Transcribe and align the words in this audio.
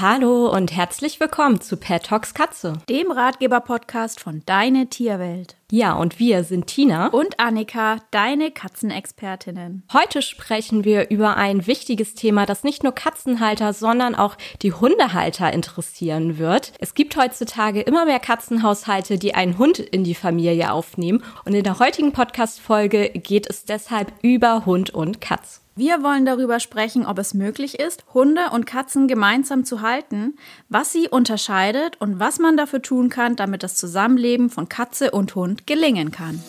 Hallo 0.00 0.48
und 0.48 0.74
herzlich 0.74 1.20
willkommen 1.20 1.60
zu 1.60 1.76
Pet 1.76 2.04
Talks 2.04 2.32
Katze, 2.32 2.72
dem 2.88 3.10
Ratgeber-Podcast 3.10 4.18
von 4.18 4.40
Deine 4.46 4.86
Tierwelt. 4.86 5.56
Ja, 5.70 5.92
und 5.92 6.18
wir 6.18 6.42
sind 6.42 6.68
Tina 6.68 7.08
und 7.08 7.38
Annika, 7.38 7.98
deine 8.10 8.50
Katzenexpertinnen. 8.50 9.82
Heute 9.92 10.22
sprechen 10.22 10.84
wir 10.84 11.10
über 11.10 11.36
ein 11.36 11.66
wichtiges 11.66 12.14
Thema, 12.14 12.46
das 12.46 12.64
nicht 12.64 12.82
nur 12.82 12.92
Katzenhalter, 12.92 13.74
sondern 13.74 14.14
auch 14.14 14.36
die 14.62 14.72
Hundehalter 14.72 15.52
interessieren 15.52 16.38
wird. 16.38 16.72
Es 16.78 16.94
gibt 16.94 17.14
heutzutage 17.18 17.82
immer 17.82 18.06
mehr 18.06 18.20
Katzenhaushalte, 18.20 19.18
die 19.18 19.34
einen 19.34 19.58
Hund 19.58 19.80
in 19.80 20.02
die 20.02 20.14
Familie 20.14 20.72
aufnehmen. 20.72 21.22
Und 21.44 21.52
in 21.52 21.62
der 21.62 21.78
heutigen 21.78 22.12
Podcast-Folge 22.12 23.10
geht 23.10 23.50
es 23.50 23.66
deshalb 23.66 24.14
über 24.22 24.64
Hund 24.64 24.88
und 24.88 25.20
Katz. 25.20 25.60
Wir 25.80 26.02
wollen 26.02 26.26
darüber 26.26 26.60
sprechen, 26.60 27.06
ob 27.06 27.16
es 27.16 27.32
möglich 27.32 27.80
ist, 27.80 28.04
Hunde 28.12 28.50
und 28.52 28.66
Katzen 28.66 29.08
gemeinsam 29.08 29.64
zu 29.64 29.80
halten, 29.80 30.36
was 30.68 30.92
sie 30.92 31.08
unterscheidet 31.08 31.98
und 32.02 32.20
was 32.20 32.38
man 32.38 32.58
dafür 32.58 32.82
tun 32.82 33.08
kann, 33.08 33.34
damit 33.34 33.62
das 33.62 33.76
Zusammenleben 33.76 34.50
von 34.50 34.68
Katze 34.68 35.10
und 35.10 35.34
Hund 35.34 35.66
gelingen 35.66 36.10
kann. 36.10 36.44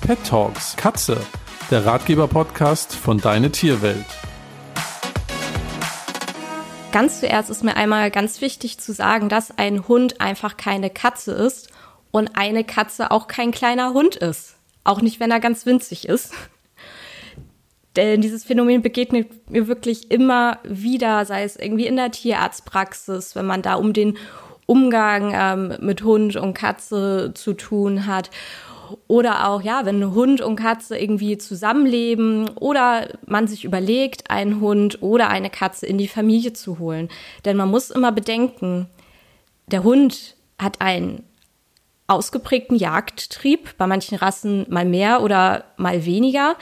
Pet 0.00 0.16
Talks 0.24 0.76
Katze, 0.76 1.20
der 1.70 1.84
Ratgeber-Podcast 1.84 2.94
von 2.94 3.18
Deine 3.18 3.52
Tierwelt. 3.52 4.06
Ganz 6.90 7.20
zuerst 7.20 7.50
ist 7.50 7.64
mir 7.64 7.76
einmal 7.76 8.10
ganz 8.10 8.40
wichtig 8.40 8.80
zu 8.80 8.94
sagen, 8.94 9.28
dass 9.28 9.58
ein 9.58 9.88
Hund 9.88 10.22
einfach 10.22 10.56
keine 10.56 10.88
Katze 10.88 11.32
ist 11.32 11.68
und 12.12 12.38
eine 12.38 12.64
Katze 12.64 13.10
auch 13.10 13.28
kein 13.28 13.50
kleiner 13.50 13.92
Hund 13.92 14.16
ist. 14.16 14.54
Auch 14.84 15.02
nicht, 15.02 15.20
wenn 15.20 15.30
er 15.30 15.40
ganz 15.40 15.66
winzig 15.66 16.08
ist. 16.08 16.32
Denn 17.98 18.20
dieses 18.20 18.44
Phänomen 18.44 18.80
begegnet 18.80 19.50
mir 19.50 19.66
wirklich 19.66 20.12
immer 20.12 20.60
wieder, 20.62 21.24
sei 21.24 21.42
es 21.42 21.56
irgendwie 21.56 21.88
in 21.88 21.96
der 21.96 22.12
Tierarztpraxis, 22.12 23.34
wenn 23.34 23.44
man 23.44 23.60
da 23.60 23.74
um 23.74 23.92
den 23.92 24.16
Umgang 24.66 25.32
ähm, 25.34 25.74
mit 25.80 26.04
Hund 26.04 26.36
und 26.36 26.54
Katze 26.54 27.32
zu 27.34 27.54
tun 27.54 28.06
hat. 28.06 28.30
Oder 29.08 29.48
auch, 29.48 29.62
ja, 29.62 29.84
wenn 29.84 30.14
Hund 30.14 30.40
und 30.40 30.54
Katze 30.54 30.96
irgendwie 30.96 31.38
zusammenleben 31.38 32.48
oder 32.50 33.08
man 33.26 33.48
sich 33.48 33.64
überlegt, 33.64 34.30
einen 34.30 34.60
Hund 34.60 35.02
oder 35.02 35.28
eine 35.28 35.50
Katze 35.50 35.84
in 35.86 35.98
die 35.98 36.06
Familie 36.06 36.52
zu 36.52 36.78
holen. 36.78 37.08
Denn 37.44 37.56
man 37.56 37.68
muss 37.68 37.90
immer 37.90 38.12
bedenken, 38.12 38.86
der 39.66 39.82
Hund 39.82 40.36
hat 40.56 40.80
einen 40.80 41.24
ausgeprägten 42.06 42.76
Jagdtrieb, 42.76 43.76
bei 43.76 43.88
manchen 43.88 44.16
Rassen 44.16 44.66
mal 44.68 44.84
mehr 44.84 45.20
oder 45.20 45.64
mal 45.76 46.06
weniger. 46.06 46.54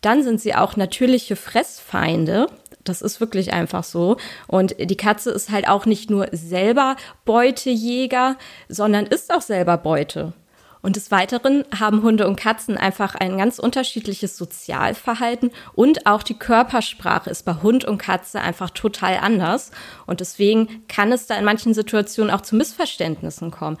Dann 0.00 0.22
sind 0.22 0.40
sie 0.40 0.54
auch 0.54 0.76
natürliche 0.76 1.36
Fressfeinde. 1.36 2.46
Das 2.84 3.02
ist 3.02 3.20
wirklich 3.20 3.52
einfach 3.52 3.84
so. 3.84 4.16
Und 4.46 4.76
die 4.78 4.96
Katze 4.96 5.30
ist 5.30 5.50
halt 5.50 5.68
auch 5.68 5.86
nicht 5.86 6.10
nur 6.10 6.28
selber 6.32 6.96
Beutejäger, 7.24 8.36
sondern 8.68 9.06
ist 9.06 9.32
auch 9.32 9.42
selber 9.42 9.76
Beute. 9.76 10.32
Und 10.80 10.96
des 10.96 11.10
Weiteren 11.10 11.64
haben 11.78 12.02
Hunde 12.02 12.26
und 12.28 12.36
Katzen 12.36 12.78
einfach 12.78 13.14
ein 13.16 13.36
ganz 13.36 13.58
unterschiedliches 13.58 14.36
Sozialverhalten 14.36 15.50
und 15.74 16.06
auch 16.06 16.22
die 16.22 16.38
Körpersprache 16.38 17.30
ist 17.30 17.44
bei 17.44 17.54
Hund 17.62 17.84
und 17.84 17.98
Katze 17.98 18.40
einfach 18.40 18.70
total 18.70 19.18
anders. 19.18 19.72
Und 20.06 20.20
deswegen 20.20 20.84
kann 20.88 21.10
es 21.10 21.26
da 21.26 21.36
in 21.36 21.44
manchen 21.44 21.74
Situationen 21.74 22.32
auch 22.32 22.42
zu 22.42 22.54
Missverständnissen 22.54 23.50
kommen. 23.50 23.78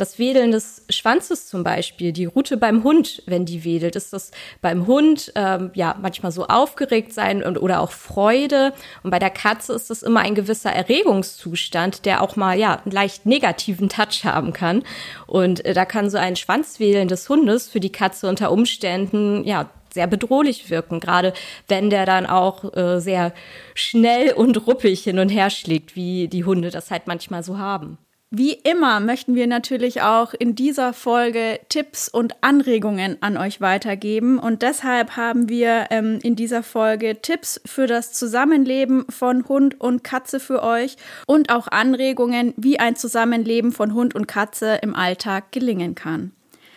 Das 0.00 0.18
Wedeln 0.18 0.50
des 0.50 0.86
Schwanzes 0.88 1.46
zum 1.46 1.62
Beispiel, 1.62 2.12
die 2.12 2.24
Rute 2.24 2.56
beim 2.56 2.84
Hund, 2.84 3.22
wenn 3.26 3.44
die 3.44 3.64
wedelt, 3.64 3.96
ist 3.96 4.14
das 4.14 4.30
beim 4.62 4.86
Hund 4.86 5.30
ähm, 5.34 5.72
ja 5.74 5.94
manchmal 6.00 6.32
so 6.32 6.46
aufgeregt 6.46 7.12
sein 7.12 7.42
und, 7.42 7.60
oder 7.60 7.82
auch 7.82 7.90
Freude. 7.90 8.72
Und 9.02 9.10
bei 9.10 9.18
der 9.18 9.28
Katze 9.28 9.74
ist 9.74 9.90
das 9.90 10.02
immer 10.02 10.20
ein 10.20 10.34
gewisser 10.34 10.72
Erregungszustand, 10.72 12.06
der 12.06 12.22
auch 12.22 12.34
mal 12.34 12.58
ja 12.58 12.80
einen 12.82 12.92
leicht 12.92 13.26
negativen 13.26 13.90
Touch 13.90 14.24
haben 14.24 14.54
kann. 14.54 14.84
Und 15.26 15.66
äh, 15.66 15.74
da 15.74 15.84
kann 15.84 16.08
so 16.08 16.16
ein 16.16 16.34
Schwanzwedeln 16.34 17.08
des 17.08 17.28
Hundes 17.28 17.68
für 17.68 17.80
die 17.80 17.92
Katze 17.92 18.26
unter 18.26 18.52
Umständen 18.52 19.44
ja 19.44 19.68
sehr 19.92 20.06
bedrohlich 20.06 20.70
wirken, 20.70 21.00
gerade 21.00 21.34
wenn 21.68 21.90
der 21.90 22.06
dann 22.06 22.24
auch 22.24 22.74
äh, 22.74 23.00
sehr 23.00 23.34
schnell 23.74 24.32
und 24.32 24.66
ruppig 24.66 25.02
hin 25.02 25.18
und 25.18 25.28
her 25.28 25.50
schlägt, 25.50 25.94
wie 25.94 26.26
die 26.28 26.46
Hunde 26.46 26.70
das 26.70 26.90
halt 26.90 27.06
manchmal 27.06 27.42
so 27.42 27.58
haben. 27.58 27.98
Wie 28.32 28.52
immer 28.52 29.00
möchten 29.00 29.34
wir 29.34 29.48
natürlich 29.48 30.02
auch 30.02 30.34
in 30.34 30.54
dieser 30.54 30.92
Folge 30.92 31.58
Tipps 31.68 32.08
und 32.08 32.36
Anregungen 32.42 33.16
an 33.20 33.36
euch 33.36 33.60
weitergeben. 33.60 34.38
Und 34.38 34.62
deshalb 34.62 35.16
haben 35.16 35.48
wir 35.48 35.86
ähm, 35.90 36.20
in 36.22 36.36
dieser 36.36 36.62
Folge 36.62 37.20
Tipps 37.20 37.60
für 37.66 37.88
das 37.88 38.12
Zusammenleben 38.12 39.04
von 39.08 39.48
Hund 39.48 39.80
und 39.80 40.04
Katze 40.04 40.38
für 40.38 40.62
euch 40.62 40.96
und 41.26 41.50
auch 41.50 41.66
Anregungen, 41.66 42.54
wie 42.56 42.78
ein 42.78 42.94
Zusammenleben 42.94 43.72
von 43.72 43.94
Hund 43.94 44.14
und 44.14 44.28
Katze 44.28 44.78
im 44.80 44.94
Alltag 44.94 45.50
gelingen 45.50 45.96
kann. 45.96 46.30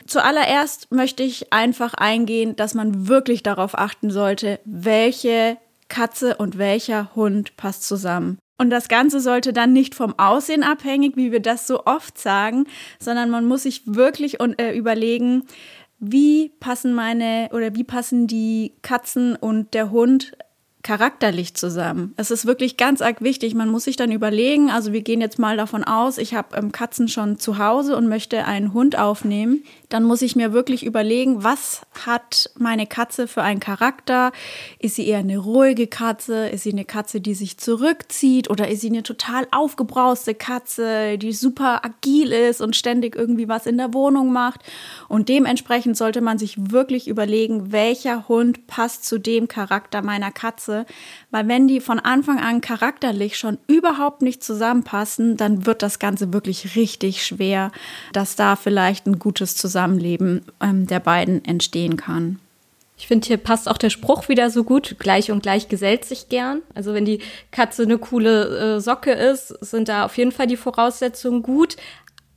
Zuallererst 0.07 0.91
möchte 0.91 1.21
ich 1.21 1.53
einfach 1.53 1.93
eingehen, 1.93 2.55
dass 2.55 2.73
man 2.73 3.07
wirklich 3.07 3.43
darauf 3.43 3.77
achten 3.77 4.09
sollte, 4.09 4.59
welche 4.65 5.57
Katze 5.87 6.35
und 6.35 6.57
welcher 6.57 7.13
Hund 7.13 7.55
passt 7.57 7.83
zusammen. 7.87 8.39
Und 8.63 8.69
das 8.69 8.87
Ganze 8.87 9.19
sollte 9.19 9.51
dann 9.51 9.73
nicht 9.73 9.93
vom 9.93 10.17
Aussehen 10.17 10.63
abhängig, 10.63 11.17
wie 11.17 11.33
wir 11.33 11.41
das 11.41 11.67
so 11.67 11.85
oft 11.85 12.17
sagen, 12.17 12.65
sondern 12.97 13.29
man 13.29 13.43
muss 13.43 13.63
sich 13.63 13.81
wirklich 13.85 14.37
äh, 14.39 14.77
überlegen, 14.77 15.43
wie 15.99 16.47
passen 16.61 16.93
meine 16.93 17.49
oder 17.51 17.75
wie 17.75 17.83
passen 17.83 18.25
die 18.25 18.71
Katzen 18.81 19.35
und 19.35 19.73
der 19.73 19.91
Hund 19.91 20.37
charakterlich 20.83 21.53
zusammen. 21.53 22.13
Es 22.17 22.29
ist 22.29 22.45
wirklich 22.45 22.75
ganz 22.75 23.01
arg 23.01 23.21
wichtig. 23.21 23.55
Man 23.55 23.69
muss 23.69 23.85
sich 23.85 23.95
dann 23.95 24.11
überlegen, 24.11 24.69
also 24.69 24.91
wir 24.91 25.01
gehen 25.01 25.21
jetzt 25.21 25.39
mal 25.39 25.55
davon 25.55 25.85
aus, 25.85 26.17
ich 26.17 26.35
habe 26.35 26.57
ähm, 26.57 26.73
Katzen 26.73 27.07
schon 27.07 27.39
zu 27.39 27.57
Hause 27.57 27.95
und 27.95 28.09
möchte 28.09 28.43
einen 28.43 28.73
Hund 28.73 28.97
aufnehmen. 28.97 29.63
Dann 29.87 30.03
muss 30.03 30.21
ich 30.21 30.35
mir 30.35 30.51
wirklich 30.51 30.85
überlegen, 30.85 31.43
was 31.43 31.83
hat 32.05 32.49
meine 32.57 32.85
Katze 32.85 33.29
für 33.29 33.43
einen 33.43 33.61
Charakter? 33.61 34.33
Ist 34.77 34.95
sie 34.95 35.07
eher 35.07 35.19
eine 35.19 35.37
ruhige 35.37 35.87
Katze? 35.87 36.49
Ist 36.49 36.63
sie 36.63 36.73
eine 36.73 36.83
Katze, 36.83 37.21
die 37.21 37.33
sich 37.33 37.57
zurückzieht? 37.57 38.49
Oder 38.49 38.67
ist 38.67 38.81
sie 38.81 38.89
eine 38.89 39.03
total 39.03 39.47
aufgebrauste 39.51 40.35
Katze, 40.35 41.17
die 41.17 41.31
super 41.31 41.85
agil 41.85 42.33
ist 42.33 42.59
und 42.59 42.75
ständig 42.75 43.15
irgendwie 43.15 43.47
was 43.47 43.67
in 43.67 43.77
der 43.77 43.93
Wohnung 43.93 44.33
macht? 44.33 44.59
Und 45.07 45.29
dementsprechend 45.29 45.95
sollte 45.95 46.19
man 46.19 46.37
sich 46.37 46.71
wirklich 46.71 47.07
überlegen, 47.07 47.71
welcher 47.71 48.27
Hund 48.27 48.67
passt 48.67 49.05
zu 49.05 49.17
dem 49.17 49.47
Charakter 49.47 50.01
meiner 50.01 50.31
Katze 50.31 50.72
Klasse, 50.73 50.85
weil 51.31 51.47
wenn 51.47 51.67
die 51.67 51.79
von 51.79 51.99
Anfang 51.99 52.39
an 52.39 52.61
charakterlich 52.61 53.37
schon 53.37 53.57
überhaupt 53.67 54.21
nicht 54.21 54.43
zusammenpassen, 54.43 55.37
dann 55.37 55.65
wird 55.65 55.81
das 55.81 55.99
Ganze 55.99 56.33
wirklich 56.33 56.75
richtig 56.75 57.25
schwer, 57.25 57.71
dass 58.11 58.35
da 58.35 58.55
vielleicht 58.55 59.05
ein 59.07 59.19
gutes 59.19 59.55
Zusammenleben 59.55 60.43
ähm, 60.61 60.87
der 60.87 60.99
beiden 60.99 61.43
entstehen 61.45 61.97
kann. 61.97 62.39
Ich 62.97 63.07
finde, 63.07 63.27
hier 63.27 63.37
passt 63.37 63.67
auch 63.67 63.77
der 63.77 63.89
Spruch 63.89 64.29
wieder 64.29 64.49
so 64.49 64.63
gut. 64.63 64.95
Gleich 64.99 65.31
und 65.31 65.43
gleich 65.43 65.67
gesellt 65.67 66.05
sich 66.05 66.29
gern. 66.29 66.61
Also 66.73 66.93
wenn 66.93 67.05
die 67.05 67.19
Katze 67.51 67.83
eine 67.83 67.97
coole 67.97 68.75
äh, 68.77 68.79
Socke 68.79 69.11
ist, 69.11 69.47
sind 69.61 69.89
da 69.89 70.05
auf 70.05 70.17
jeden 70.17 70.31
Fall 70.31 70.47
die 70.47 70.57
Voraussetzungen 70.57 71.41
gut. 71.41 71.75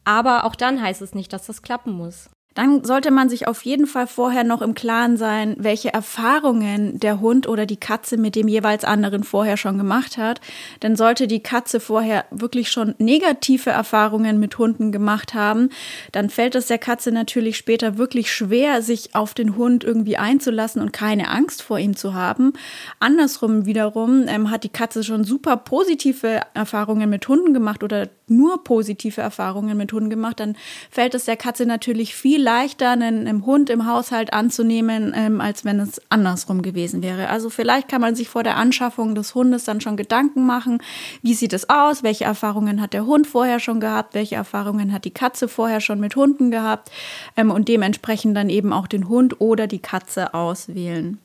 Aber 0.04 0.44
auch 0.44 0.56
dann 0.56 0.80
heißt 0.80 1.02
es 1.02 1.14
nicht, 1.14 1.32
dass 1.32 1.46
das 1.46 1.62
klappen 1.62 1.92
muss 1.92 2.30
dann 2.56 2.82
sollte 2.84 3.10
man 3.10 3.28
sich 3.28 3.46
auf 3.46 3.62
jeden 3.62 3.86
Fall 3.86 4.06
vorher 4.06 4.42
noch 4.42 4.62
im 4.62 4.74
Klaren 4.74 5.18
sein, 5.18 5.54
welche 5.58 5.92
Erfahrungen 5.92 6.98
der 6.98 7.20
Hund 7.20 7.46
oder 7.46 7.66
die 7.66 7.76
Katze 7.76 8.16
mit 8.16 8.34
dem 8.34 8.48
jeweils 8.48 8.82
anderen 8.82 9.24
vorher 9.24 9.58
schon 9.58 9.76
gemacht 9.76 10.16
hat. 10.16 10.40
Denn 10.82 10.96
sollte 10.96 11.26
die 11.28 11.42
Katze 11.42 11.80
vorher 11.80 12.24
wirklich 12.30 12.70
schon 12.70 12.94
negative 12.98 13.68
Erfahrungen 13.68 14.40
mit 14.40 14.56
Hunden 14.56 14.90
gemacht 14.90 15.34
haben, 15.34 15.68
dann 16.12 16.30
fällt 16.30 16.54
es 16.54 16.66
der 16.66 16.78
Katze 16.78 17.12
natürlich 17.12 17.58
später 17.58 17.98
wirklich 17.98 18.32
schwer, 18.32 18.80
sich 18.80 19.14
auf 19.14 19.34
den 19.34 19.56
Hund 19.56 19.84
irgendwie 19.84 20.16
einzulassen 20.16 20.80
und 20.80 20.94
keine 20.94 21.28
Angst 21.28 21.62
vor 21.62 21.78
ihm 21.78 21.94
zu 21.94 22.14
haben. 22.14 22.54
Andersrum 23.00 23.66
wiederum 23.66 24.24
ähm, 24.28 24.50
hat 24.50 24.64
die 24.64 24.70
Katze 24.70 25.04
schon 25.04 25.24
super 25.24 25.58
positive 25.58 26.40
Erfahrungen 26.54 27.10
mit 27.10 27.28
Hunden 27.28 27.52
gemacht 27.52 27.82
oder 27.82 28.08
nur 28.28 28.64
positive 28.64 29.20
Erfahrungen 29.20 29.76
mit 29.76 29.92
Hunden 29.92 30.10
gemacht, 30.10 30.40
dann 30.40 30.56
fällt 30.90 31.14
es 31.14 31.26
der 31.26 31.36
Katze 31.36 31.66
natürlich 31.66 32.14
viel 32.14 32.42
leichter, 32.42 32.90
einen, 32.90 33.26
einen 33.26 33.46
Hund 33.46 33.70
im 33.70 33.86
Haushalt 33.86 34.32
anzunehmen, 34.32 35.12
ähm, 35.16 35.40
als 35.40 35.64
wenn 35.64 35.78
es 35.78 36.00
andersrum 36.08 36.62
gewesen 36.62 37.02
wäre. 37.02 37.28
Also 37.28 37.50
vielleicht 37.50 37.88
kann 37.88 38.00
man 38.00 38.14
sich 38.14 38.28
vor 38.28 38.42
der 38.42 38.56
Anschaffung 38.56 39.14
des 39.14 39.34
Hundes 39.34 39.64
dann 39.64 39.80
schon 39.80 39.96
Gedanken 39.96 40.44
machen, 40.44 40.82
wie 41.22 41.34
sieht 41.34 41.52
es 41.52 41.70
aus, 41.70 42.02
welche 42.02 42.24
Erfahrungen 42.24 42.80
hat 42.80 42.92
der 42.92 43.06
Hund 43.06 43.26
vorher 43.26 43.60
schon 43.60 43.80
gehabt, 43.80 44.14
welche 44.14 44.34
Erfahrungen 44.34 44.92
hat 44.92 45.04
die 45.04 45.10
Katze 45.10 45.48
vorher 45.48 45.80
schon 45.80 46.00
mit 46.00 46.16
Hunden 46.16 46.50
gehabt 46.50 46.90
ähm, 47.36 47.50
und 47.50 47.68
dementsprechend 47.68 48.36
dann 48.36 48.48
eben 48.48 48.72
auch 48.72 48.86
den 48.88 49.08
Hund 49.08 49.40
oder 49.40 49.66
die 49.66 49.78
Katze 49.78 50.34
auswählen. 50.34 51.18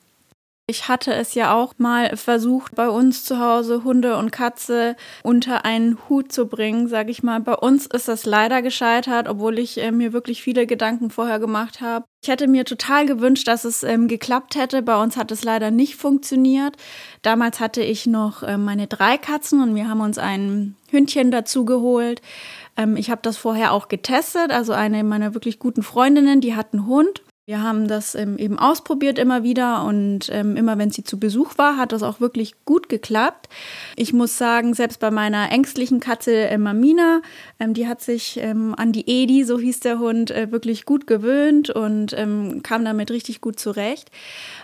Ich 0.72 0.88
hatte 0.88 1.14
es 1.14 1.34
ja 1.34 1.54
auch 1.54 1.74
mal 1.80 2.16
versucht, 2.16 2.76
bei 2.76 2.88
uns 2.88 3.26
zu 3.26 3.40
Hause 3.40 3.84
Hunde 3.84 4.16
und 4.16 4.32
Katze 4.32 4.96
unter 5.22 5.66
einen 5.66 5.98
Hut 6.08 6.32
zu 6.32 6.48
bringen, 6.48 6.88
sage 6.88 7.12
ich 7.12 7.24
mal. 7.24 7.42
Bei 7.42 7.56
uns 7.56 7.88
ist 7.88 8.08
das 8.08 8.26
leider 8.26 8.62
gescheitert, 8.62 9.28
obwohl 9.28 9.60
ich 9.60 9.84
äh, 9.84 9.92
mir 9.92 10.14
wirklich 10.14 10.42
viele 10.42 10.66
Gedanken 10.66 11.10
vorher 11.10 11.40
gemacht 11.40 11.82
habe. 11.82 12.06
Ich 12.24 12.30
hätte 12.30 12.48
mir 12.48 12.64
total 12.64 13.06
gewünscht, 13.06 13.50
dass 13.50 13.66
es 13.66 13.84
ähm, 13.84 14.08
geklappt 14.08 14.56
hätte. 14.56 14.82
Bei 14.82 14.96
uns 15.04 15.18
hat 15.18 15.30
es 15.34 15.44
leider 15.44 15.72
nicht 15.72 15.98
funktioniert. 15.98 16.78
Damals 17.22 17.60
hatte 17.60 17.82
ich 17.84 18.08
noch 18.08 18.42
äh, 18.42 18.58
meine 18.58 18.88
drei 18.88 19.18
Katzen 19.18 19.62
und 19.62 19.76
wir 19.76 19.90
haben 19.90 20.00
uns 20.00 20.18
ein 20.18 20.78
Hündchen 20.90 21.32
dazu 21.32 21.66
geholt. 21.66 22.22
Ähm, 22.78 22.96
ich 22.96 23.12
habe 23.12 23.20
das 23.24 23.36
vorher 23.36 23.74
auch 23.74 23.90
getestet. 23.90 24.52
Also 24.52 24.72
eine 24.72 25.04
meiner 25.04 25.34
wirklich 25.34 25.60
guten 25.60 25.84
Freundinnen, 25.84 26.40
die 26.40 26.56
hat 26.56 26.68
einen 26.72 26.88
Hund. 26.88 27.24
Wir 27.51 27.62
haben 27.62 27.89
das 27.89 28.15
ähm, 28.15 28.38
eben 28.38 28.57
ausprobiert 28.57 29.19
immer 29.19 29.44
wieder 29.44 29.83
und 29.83 30.30
ähm, 30.31 30.56
immer 30.56 30.77
wenn 30.77 30.89
sie 30.89 31.03
zu 31.03 31.19
Besuch 31.19 31.57
war, 31.57 31.75
hat 31.75 31.92
das 31.92 32.01
auch 32.01 32.21
wirklich 32.21 32.53
gut 32.63 32.88
geklappt. 32.88 33.50
Ich 33.98 34.13
muss 34.13 34.38
sagen, 34.38 34.74
selbst 34.74 35.01
bei 35.01 35.12
meiner 35.12 35.51
ängstlichen 35.51 36.00
Katze 36.00 36.48
äh, 36.48 36.57
Mamina, 36.57 37.21
ähm, 37.59 37.74
die 37.74 37.89
hat 37.89 38.00
sich 38.00 38.39
ähm, 38.42 38.74
an 38.77 38.94
die 38.94 39.03
Edi, 39.06 39.44
so 39.44 39.59
hieß 39.59 39.81
der 39.81 40.00
Hund, 40.00 40.31
äh, 40.31 40.50
wirklich 40.53 40.86
gut 40.86 41.07
gewöhnt 41.07 41.69
und 41.69 42.18
ähm, 42.18 42.63
kam 42.63 42.86
damit 42.86 43.12
richtig 43.12 43.42
gut 43.42 43.59
zurecht. 43.59 44.12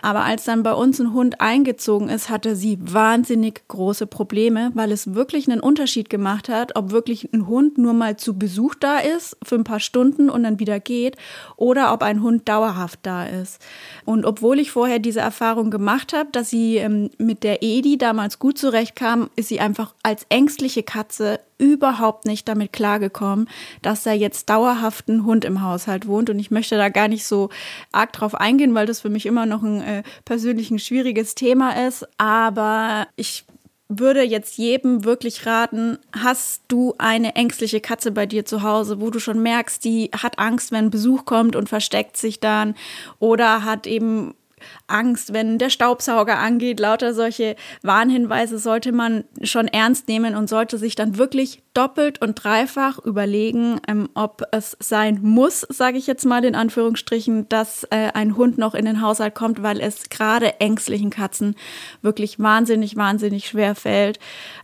Aber 0.00 0.24
als 0.24 0.44
dann 0.44 0.62
bei 0.62 0.72
uns 0.72 0.98
ein 0.98 1.12
Hund 1.12 1.42
eingezogen 1.42 2.08
ist, 2.08 2.30
hatte 2.30 2.56
sie 2.56 2.78
wahnsinnig 2.80 3.68
große 3.68 4.06
Probleme, 4.06 4.70
weil 4.72 4.92
es 4.92 5.12
wirklich 5.12 5.46
einen 5.46 5.60
Unterschied 5.60 6.08
gemacht 6.08 6.48
hat, 6.48 6.74
ob 6.74 6.90
wirklich 6.90 7.34
ein 7.34 7.48
Hund 7.48 7.76
nur 7.76 7.92
mal 7.92 8.16
zu 8.16 8.38
Besuch 8.38 8.76
da 8.76 8.96
ist 8.96 9.36
für 9.42 9.56
ein 9.56 9.64
paar 9.64 9.80
Stunden 9.80 10.30
und 10.30 10.44
dann 10.44 10.58
wieder 10.58 10.80
geht 10.80 11.18
oder 11.56 11.92
ob 11.92 12.02
ein 12.02 12.22
Hund 12.22 12.48
dauerhaft 12.48 12.77
dauerhaft 12.78 13.00
da 13.02 13.24
ist. 13.24 13.60
Und 14.04 14.24
obwohl 14.24 14.58
ich 14.58 14.70
vorher 14.70 14.98
diese 14.98 15.20
Erfahrung 15.20 15.70
gemacht 15.70 16.12
habe, 16.12 16.30
dass 16.32 16.50
sie 16.50 16.76
ähm, 16.76 17.10
mit 17.18 17.42
der 17.42 17.62
Edi 17.62 17.98
damals 17.98 18.38
gut 18.38 18.58
zurechtkam, 18.58 19.30
ist 19.36 19.48
sie 19.48 19.60
einfach 19.60 19.94
als 20.02 20.26
ängstliche 20.28 20.82
Katze 20.82 21.40
überhaupt 21.58 22.24
nicht 22.24 22.46
damit 22.46 22.72
klargekommen, 22.72 23.48
dass 23.82 24.04
da 24.04 24.12
jetzt 24.12 24.48
dauerhaft 24.48 25.08
ein 25.08 25.24
Hund 25.24 25.44
im 25.44 25.62
Haushalt 25.62 26.06
wohnt. 26.06 26.30
Und 26.30 26.38
ich 26.38 26.50
möchte 26.50 26.76
da 26.76 26.88
gar 26.88 27.08
nicht 27.08 27.26
so 27.26 27.50
arg 27.90 28.12
drauf 28.12 28.34
eingehen, 28.34 28.74
weil 28.74 28.86
das 28.86 29.00
für 29.00 29.10
mich 29.10 29.26
immer 29.26 29.44
noch 29.44 29.62
ein 29.62 29.80
äh, 29.82 30.02
persönlich 30.24 30.70
ein 30.70 30.78
schwieriges 30.78 31.34
Thema 31.34 31.86
ist. 31.86 32.06
Aber 32.18 33.08
ich 33.16 33.44
würde 33.88 34.22
jetzt 34.22 34.58
jedem 34.58 35.04
wirklich 35.04 35.46
raten, 35.46 35.98
hast 36.12 36.62
du 36.68 36.94
eine 36.98 37.34
ängstliche 37.36 37.80
Katze 37.80 38.10
bei 38.10 38.26
dir 38.26 38.44
zu 38.44 38.62
Hause, 38.62 39.00
wo 39.00 39.10
du 39.10 39.18
schon 39.18 39.42
merkst, 39.42 39.82
die 39.82 40.10
hat 40.12 40.38
Angst, 40.38 40.72
wenn 40.72 40.90
Besuch 40.90 41.24
kommt 41.24 41.56
und 41.56 41.68
versteckt 41.68 42.16
sich 42.16 42.38
dann 42.38 42.74
oder 43.18 43.64
hat 43.64 43.86
eben 43.86 44.34
Angst, 44.86 45.32
wenn 45.32 45.58
der 45.58 45.70
Staubsauger 45.70 46.38
angeht. 46.38 46.80
Lauter 46.80 47.14
solche 47.14 47.56
Warnhinweise 47.82 48.58
sollte 48.58 48.92
man 48.92 49.24
schon 49.42 49.68
ernst 49.68 50.08
nehmen 50.08 50.34
und 50.34 50.48
sollte 50.48 50.78
sich 50.78 50.94
dann 50.94 51.18
wirklich 51.18 51.62
doppelt 51.78 52.20
und 52.20 52.34
dreifach 52.34 52.98
überlegen, 52.98 53.80
ähm, 53.86 54.08
ob 54.14 54.42
es 54.50 54.76
sein 54.80 55.20
muss, 55.22 55.60
sage 55.60 55.96
ich 55.96 56.08
jetzt 56.08 56.24
mal 56.24 56.44
in 56.44 56.56
Anführungsstrichen, 56.56 57.48
dass 57.48 57.84
äh, 57.84 58.10
ein 58.14 58.36
Hund 58.36 58.58
noch 58.58 58.74
in 58.74 58.84
den 58.84 59.00
Haushalt 59.00 59.36
kommt, 59.36 59.62
weil 59.62 59.80
es 59.80 60.08
gerade 60.08 60.60
ängstlichen 60.60 61.10
Katzen 61.10 61.54
wirklich 62.02 62.40
wahnsinnig, 62.40 62.96
wahnsinnig 62.96 63.46
schwer 63.46 63.76
fällt. 63.76 64.18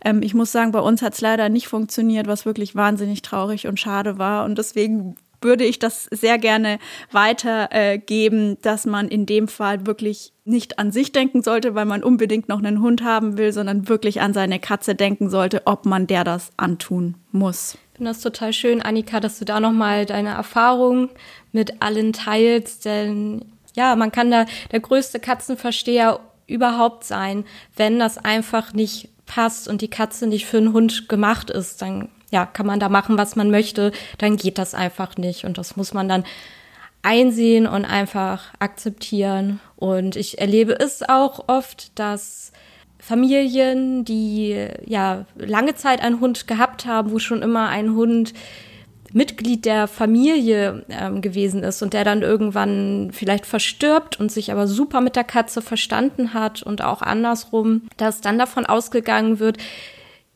Ähm, 0.05 0.23
ich 0.23 0.35
muss 0.35 0.50
sagen, 0.50 0.73
bei 0.73 0.81
uns 0.81 1.02
hat 1.02 1.14
es 1.14 1.20
leider 1.20 1.49
nicht 1.49 1.69
funktioniert, 1.69 2.26
was 2.26 2.46
wirklich 2.46 2.75
wahnsinnig 2.75 3.23
traurig 3.23 3.69
und 3.69 3.79
schade 3.79 4.19
war. 4.19 4.44
Und 4.44 4.58
deswegen 4.58 5.14
würde 5.44 5.64
ich 5.64 5.79
das 5.79 6.05
sehr 6.11 6.38
gerne 6.38 6.79
weitergeben, 7.12 8.58
dass 8.62 8.87
man 8.87 9.08
in 9.08 9.26
dem 9.26 9.46
Fall 9.49 9.87
wirklich 9.87 10.32
nicht 10.44 10.79
an 10.79 10.91
sich 10.91 11.12
denken 11.12 11.43
sollte, 11.43 11.75
weil 11.75 11.85
man 11.85 12.02
unbedingt 12.02 12.49
noch 12.49 12.58
einen 12.58 12.81
Hund 12.81 13.05
haben 13.05 13.38
will, 13.38 13.52
sondern 13.52 13.88
wirklich 13.88 14.20
an 14.20 14.35
seine 14.35 14.58
Katze 14.58 14.94
denken 14.94 15.31
sollte, 15.31 15.62
ob 15.67 15.87
man 15.87 16.06
der 16.06 16.25
das 16.25 16.50
antun 16.56 17.14
muss. 17.32 17.79
Ich 17.93 17.99
finde 17.99 18.11
das 18.11 18.20
total 18.20 18.52
schön, 18.52 18.82
Annika, 18.82 19.20
dass 19.20 19.38
du 19.38 19.44
da 19.44 19.61
nochmal 19.61 20.05
deine 20.05 20.31
Erfahrung 20.31 21.11
mit 21.52 21.81
allen 21.81 22.12
teilst, 22.12 22.85
denn 22.85 23.44
ja, 23.76 23.94
man 23.96 24.12
kann 24.12 24.31
da 24.31 24.46
der 24.73 24.81
größte 24.81 25.20
Katzenversteher 25.20 26.20
überhaupt 26.46 27.05
sein, 27.05 27.44
wenn 27.76 27.99
das 27.99 28.19
einfach 28.19 28.73
nicht 28.73 29.08
passt 29.26 29.69
und 29.69 29.81
die 29.81 29.88
Katze 29.88 30.26
nicht 30.26 30.46
für 30.46 30.58
einen 30.58 30.73
Hund 30.73 31.08
gemacht 31.08 31.50
ist, 31.50 31.81
dann 31.82 32.08
ja, 32.34 32.46
kann 32.46 32.66
man 32.66 32.81
da 32.81 32.88
machen, 32.88 33.16
was 33.16 33.36
man 33.36 33.52
möchte, 33.52 33.92
dann 34.19 34.36
geht 34.36 34.58
das 34.58 34.75
einfach 34.75 35.16
nicht. 35.16 35.44
Und 35.44 35.56
das 35.56 35.76
muss 35.76 35.94
man 35.94 36.08
dann 36.08 36.25
einsehen 37.00 37.69
und 37.69 37.84
einfach 37.84 38.52
akzeptieren. 38.58 39.60
Und 39.76 40.16
ich 40.16 40.40
erlebe 40.40 40.72
es 40.72 41.08
auch 41.08 41.44
oft, 41.46 41.96
dass 41.96 42.50
Familien, 42.98 44.04
die 44.04 44.66
ja 44.84 45.26
lange 45.36 45.76
Zeit 45.76 46.02
einen 46.02 46.19
Hund 46.19 46.48
gehabt 46.48 46.86
haben, 46.86 47.12
wo 47.12 47.20
schon 47.20 47.40
immer 47.40 47.69
ein 47.69 47.94
Hund 47.94 48.34
Mitglied 49.12 49.64
der 49.64 49.86
Familie 49.86 50.84
ähm, 50.88 51.22
gewesen 51.22 51.62
ist 51.62 51.82
und 51.82 51.94
der 51.94 52.02
dann 52.02 52.22
irgendwann 52.22 53.10
vielleicht 53.12 53.46
verstirbt 53.46 54.19
und 54.19 54.32
sich 54.32 54.50
aber 54.50 54.66
super 54.66 55.00
mit 55.00 55.14
der 55.14 55.22
Katze 55.22 55.62
verstanden 55.62 56.34
hat 56.34 56.64
und 56.64 56.82
auch 56.82 57.00
andersrum, 57.00 57.82
dass 57.96 58.20
dann 58.20 58.40
davon 58.40 58.66
ausgegangen 58.66 59.38
wird, 59.38 59.58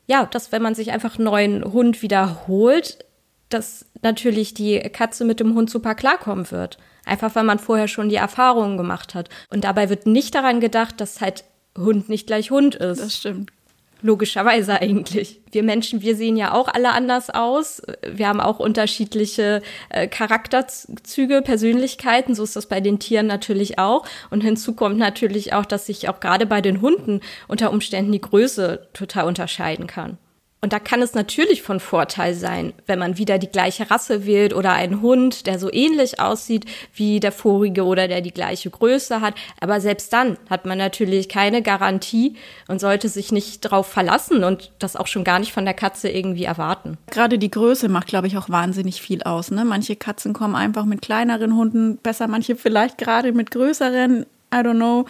ja, 0.08 0.26
dass 0.26 0.50
wenn 0.50 0.62
man 0.62 0.74
sich 0.74 0.90
einfach 0.90 1.16
einen 1.16 1.24
neuen 1.24 1.64
Hund 1.64 2.02
wiederholt, 2.02 3.04
dass 3.50 3.86
natürlich 4.02 4.54
die 4.54 4.78
Katze 4.80 5.24
mit 5.24 5.38
dem 5.38 5.54
Hund 5.54 5.70
super 5.70 5.94
klarkommen 5.94 6.50
wird. 6.50 6.78
Einfach 7.04 7.34
weil 7.34 7.44
man 7.44 7.58
vorher 7.58 7.88
schon 7.88 8.08
die 8.08 8.16
Erfahrungen 8.16 8.76
gemacht 8.76 9.14
hat. 9.14 9.28
Und 9.50 9.64
dabei 9.64 9.88
wird 9.88 10.06
nicht 10.06 10.34
daran 10.34 10.60
gedacht, 10.60 11.00
dass 11.00 11.20
halt 11.20 11.44
Hund 11.76 12.08
nicht 12.08 12.26
gleich 12.26 12.50
Hund 12.50 12.74
ist. 12.74 13.00
Das 13.00 13.16
stimmt. 13.16 13.52
Logischerweise 14.00 14.80
eigentlich. 14.80 15.40
Wir 15.50 15.64
Menschen, 15.64 16.02
wir 16.02 16.14
sehen 16.14 16.36
ja 16.36 16.52
auch 16.52 16.68
alle 16.68 16.92
anders 16.92 17.30
aus. 17.30 17.82
Wir 18.08 18.28
haben 18.28 18.40
auch 18.40 18.60
unterschiedliche 18.60 19.60
äh, 19.88 20.06
Charakterzüge, 20.06 21.42
Persönlichkeiten. 21.42 22.34
So 22.34 22.44
ist 22.44 22.54
das 22.54 22.66
bei 22.66 22.80
den 22.80 23.00
Tieren 23.00 23.26
natürlich 23.26 23.78
auch. 23.78 24.06
Und 24.30 24.42
hinzu 24.42 24.74
kommt 24.74 24.98
natürlich 24.98 25.52
auch, 25.52 25.66
dass 25.66 25.86
sich 25.86 26.08
auch 26.08 26.20
gerade 26.20 26.46
bei 26.46 26.60
den 26.60 26.80
Hunden 26.80 27.20
unter 27.48 27.72
Umständen 27.72 28.12
die 28.12 28.20
Größe 28.20 28.86
total 28.92 29.26
unterscheiden 29.26 29.88
kann. 29.88 30.18
Und 30.60 30.72
da 30.72 30.80
kann 30.80 31.02
es 31.02 31.14
natürlich 31.14 31.62
von 31.62 31.78
Vorteil 31.78 32.34
sein, 32.34 32.72
wenn 32.86 32.98
man 32.98 33.16
wieder 33.16 33.38
die 33.38 33.46
gleiche 33.46 33.90
Rasse 33.92 34.26
wählt 34.26 34.52
oder 34.52 34.72
einen 34.72 35.02
Hund, 35.02 35.46
der 35.46 35.58
so 35.58 35.72
ähnlich 35.72 36.18
aussieht 36.20 36.64
wie 36.92 37.20
der 37.20 37.30
vorige 37.30 37.84
oder 37.84 38.08
der 38.08 38.22
die 38.22 38.32
gleiche 38.32 38.68
Größe 38.68 39.20
hat. 39.20 39.34
Aber 39.60 39.80
selbst 39.80 40.12
dann 40.12 40.36
hat 40.50 40.66
man 40.66 40.76
natürlich 40.76 41.28
keine 41.28 41.62
Garantie 41.62 42.34
und 42.66 42.80
sollte 42.80 43.08
sich 43.08 43.30
nicht 43.30 43.64
darauf 43.64 43.86
verlassen 43.86 44.42
und 44.42 44.72
das 44.80 44.96
auch 44.96 45.06
schon 45.06 45.22
gar 45.22 45.38
nicht 45.38 45.52
von 45.52 45.64
der 45.64 45.74
Katze 45.74 46.08
irgendwie 46.08 46.44
erwarten. 46.44 46.98
Gerade 47.08 47.38
die 47.38 47.50
Größe 47.50 47.88
macht, 47.88 48.08
glaube 48.08 48.26
ich, 48.26 48.36
auch 48.36 48.48
wahnsinnig 48.48 49.00
viel 49.00 49.22
aus. 49.22 49.52
Ne? 49.52 49.64
Manche 49.64 49.94
Katzen 49.94 50.32
kommen 50.32 50.56
einfach 50.56 50.86
mit 50.86 51.02
kleineren 51.02 51.54
Hunden 51.54 51.98
besser, 51.98 52.26
manche 52.26 52.56
vielleicht 52.56 52.98
gerade 52.98 53.32
mit 53.32 53.52
größeren. 53.52 54.26
I 54.52 54.56
don't 54.56 54.74
know. 54.74 55.04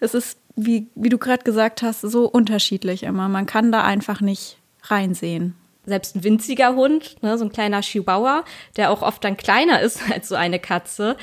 Es 0.00 0.14
ist, 0.14 0.38
wie, 0.56 0.86
wie 0.94 1.10
du 1.10 1.18
gerade 1.18 1.44
gesagt 1.44 1.82
hast, 1.82 2.00
so 2.00 2.26
unterschiedlich 2.26 3.02
immer. 3.02 3.28
Man 3.28 3.44
kann 3.44 3.70
da 3.70 3.82
einfach 3.82 4.22
nicht 4.22 4.56
reinsehen. 4.84 5.54
Selbst 5.86 6.16
ein 6.16 6.24
winziger 6.24 6.74
Hund, 6.74 7.22
ne, 7.22 7.36
so 7.36 7.44
ein 7.44 7.52
kleiner 7.52 7.82
Chihuahua, 7.82 8.44
der 8.76 8.90
auch 8.90 9.02
oft 9.02 9.22
dann 9.22 9.36
kleiner 9.36 9.80
ist 9.80 10.00
als 10.12 10.28
so 10.28 10.34
eine 10.34 10.58
Katze, 10.58 11.16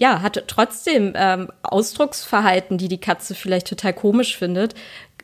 ja, 0.00 0.22
hat 0.22 0.42
trotzdem 0.46 1.12
ähm, 1.14 1.52
Ausdrucksverhalten, 1.62 2.78
die 2.78 2.88
die 2.88 3.00
Katze 3.00 3.34
vielleicht 3.34 3.68
total 3.68 3.92
komisch 3.92 4.38
findet. 4.38 4.74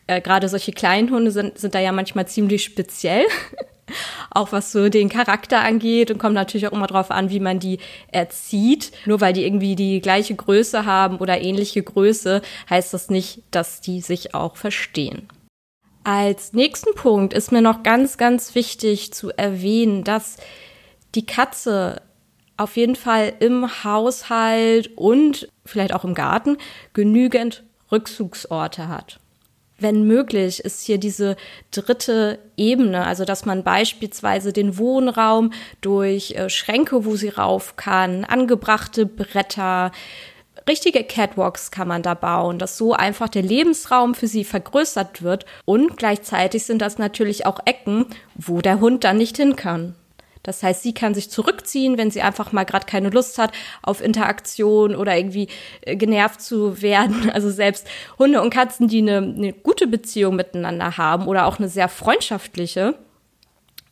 Äh, 0.06 0.20
Gerade 0.20 0.50
solche 0.50 0.72
kleinen 0.72 1.10
Hunde 1.10 1.30
sind, 1.30 1.58
sind 1.58 1.74
da 1.74 1.80
ja 1.80 1.92
manchmal 1.92 2.28
ziemlich 2.28 2.62
speziell. 2.64 3.24
auch 4.30 4.52
was 4.52 4.72
so 4.72 4.88
den 4.88 5.08
Charakter 5.08 5.60
angeht 5.60 6.10
und 6.10 6.18
kommt 6.18 6.34
natürlich 6.34 6.66
auch 6.66 6.72
immer 6.72 6.88
darauf 6.88 7.10
an, 7.10 7.30
wie 7.30 7.40
man 7.40 7.58
die 7.58 7.78
erzieht. 8.12 8.92
Nur 9.06 9.20
weil 9.20 9.32
die 9.32 9.44
irgendwie 9.44 9.76
die 9.76 10.00
gleiche 10.00 10.34
Größe 10.34 10.84
haben 10.84 11.18
oder 11.18 11.40
ähnliche 11.40 11.82
Größe, 11.82 12.42
heißt 12.68 12.92
das 12.92 13.08
nicht, 13.08 13.42
dass 13.50 13.80
die 13.80 14.00
sich 14.00 14.34
auch 14.34 14.56
verstehen. 14.56 15.28
Als 16.06 16.52
nächsten 16.52 16.94
Punkt 16.94 17.34
ist 17.34 17.50
mir 17.50 17.62
noch 17.62 17.82
ganz, 17.82 18.16
ganz 18.16 18.54
wichtig 18.54 19.12
zu 19.12 19.30
erwähnen, 19.36 20.04
dass 20.04 20.36
die 21.16 21.26
Katze 21.26 22.00
auf 22.56 22.76
jeden 22.76 22.94
Fall 22.94 23.32
im 23.40 23.82
Haushalt 23.82 24.96
und 24.96 25.48
vielleicht 25.64 25.92
auch 25.92 26.04
im 26.04 26.14
Garten 26.14 26.58
genügend 26.92 27.64
Rückzugsorte 27.90 28.86
hat. 28.86 29.18
Wenn 29.80 30.06
möglich 30.06 30.60
ist 30.60 30.82
hier 30.82 30.98
diese 30.98 31.34
dritte 31.72 32.38
Ebene, 32.56 33.04
also 33.04 33.24
dass 33.24 33.44
man 33.44 33.64
beispielsweise 33.64 34.52
den 34.52 34.78
Wohnraum 34.78 35.52
durch 35.80 36.30
äh, 36.36 36.48
Schränke, 36.48 37.04
wo 37.04 37.16
sie 37.16 37.30
rauf 37.30 37.74
kann, 37.74 38.24
angebrachte 38.24 39.06
Bretter, 39.06 39.90
richtige 40.68 41.04
Catwalks 41.04 41.70
kann 41.70 41.88
man 41.88 42.02
da 42.02 42.14
bauen, 42.14 42.58
dass 42.58 42.76
so 42.76 42.92
einfach 42.92 43.28
der 43.28 43.42
Lebensraum 43.42 44.14
für 44.14 44.26
sie 44.26 44.44
vergrößert 44.44 45.22
wird 45.22 45.46
und 45.64 45.96
gleichzeitig 45.96 46.64
sind 46.64 46.82
das 46.82 46.98
natürlich 46.98 47.46
auch 47.46 47.60
Ecken, 47.64 48.06
wo 48.34 48.60
der 48.60 48.80
Hund 48.80 49.04
dann 49.04 49.18
nicht 49.18 49.36
hin 49.36 49.56
kann. 49.56 49.94
Das 50.46 50.62
heißt, 50.62 50.84
sie 50.84 50.94
kann 50.94 51.12
sich 51.12 51.28
zurückziehen, 51.28 51.98
wenn 51.98 52.12
sie 52.12 52.22
einfach 52.22 52.52
mal 52.52 52.64
gerade 52.64 52.86
keine 52.86 53.10
Lust 53.10 53.36
hat 53.36 53.50
auf 53.82 54.00
Interaktion 54.00 54.94
oder 54.94 55.16
irgendwie 55.16 55.48
äh, 55.80 55.96
genervt 55.96 56.40
zu 56.40 56.80
werden. 56.82 57.30
Also 57.34 57.50
selbst 57.50 57.86
Hunde 58.18 58.40
und 58.40 58.50
Katzen, 58.50 58.86
die 58.86 58.98
eine, 58.98 59.16
eine 59.18 59.52
gute 59.52 59.88
Beziehung 59.88 60.36
miteinander 60.36 60.96
haben 60.96 61.26
oder 61.26 61.46
auch 61.46 61.58
eine 61.58 61.68
sehr 61.68 61.88
freundschaftliche, 61.88 62.94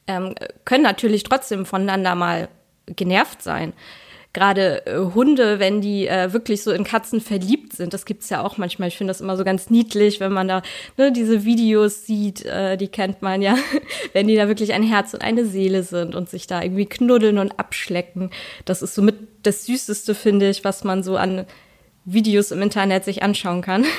ähm, 0.06 0.34
können 0.64 0.84
natürlich 0.84 1.24
trotzdem 1.24 1.66
voneinander 1.66 2.14
mal 2.14 2.48
genervt 2.86 3.42
sein 3.42 3.72
gerade 4.34 4.84
äh, 4.86 4.98
Hunde, 5.14 5.58
wenn 5.58 5.80
die 5.80 6.06
äh, 6.06 6.32
wirklich 6.32 6.62
so 6.62 6.72
in 6.72 6.84
Katzen 6.84 7.20
verliebt 7.20 7.72
sind, 7.72 7.94
das 7.94 8.04
gibt's 8.04 8.28
ja 8.28 8.42
auch 8.42 8.58
manchmal. 8.58 8.88
Ich 8.88 8.98
finde 8.98 9.12
das 9.12 9.20
immer 9.20 9.36
so 9.36 9.44
ganz 9.44 9.70
niedlich, 9.70 10.20
wenn 10.20 10.32
man 10.32 10.48
da 10.48 10.62
ne, 10.98 11.12
diese 11.12 11.44
Videos 11.44 12.04
sieht, 12.04 12.44
äh, 12.44 12.76
die 12.76 12.88
kennt 12.88 13.22
man 13.22 13.40
ja, 13.40 13.56
wenn 14.12 14.28
die 14.28 14.36
da 14.36 14.48
wirklich 14.48 14.74
ein 14.74 14.82
Herz 14.82 15.14
und 15.14 15.22
eine 15.22 15.46
Seele 15.46 15.84
sind 15.84 16.14
und 16.14 16.28
sich 16.28 16.46
da 16.46 16.62
irgendwie 16.62 16.86
knuddeln 16.86 17.38
und 17.38 17.58
abschlecken. 17.58 18.30
Das 18.66 18.82
ist 18.82 18.94
so 18.94 19.00
mit 19.00 19.16
das 19.44 19.64
Süßeste, 19.64 20.14
finde 20.14 20.50
ich, 20.50 20.64
was 20.64 20.84
man 20.84 21.02
so 21.02 21.16
an 21.16 21.46
Videos 22.04 22.50
im 22.50 22.60
Internet 22.60 23.04
sich 23.04 23.22
anschauen 23.22 23.62
kann. 23.62 23.86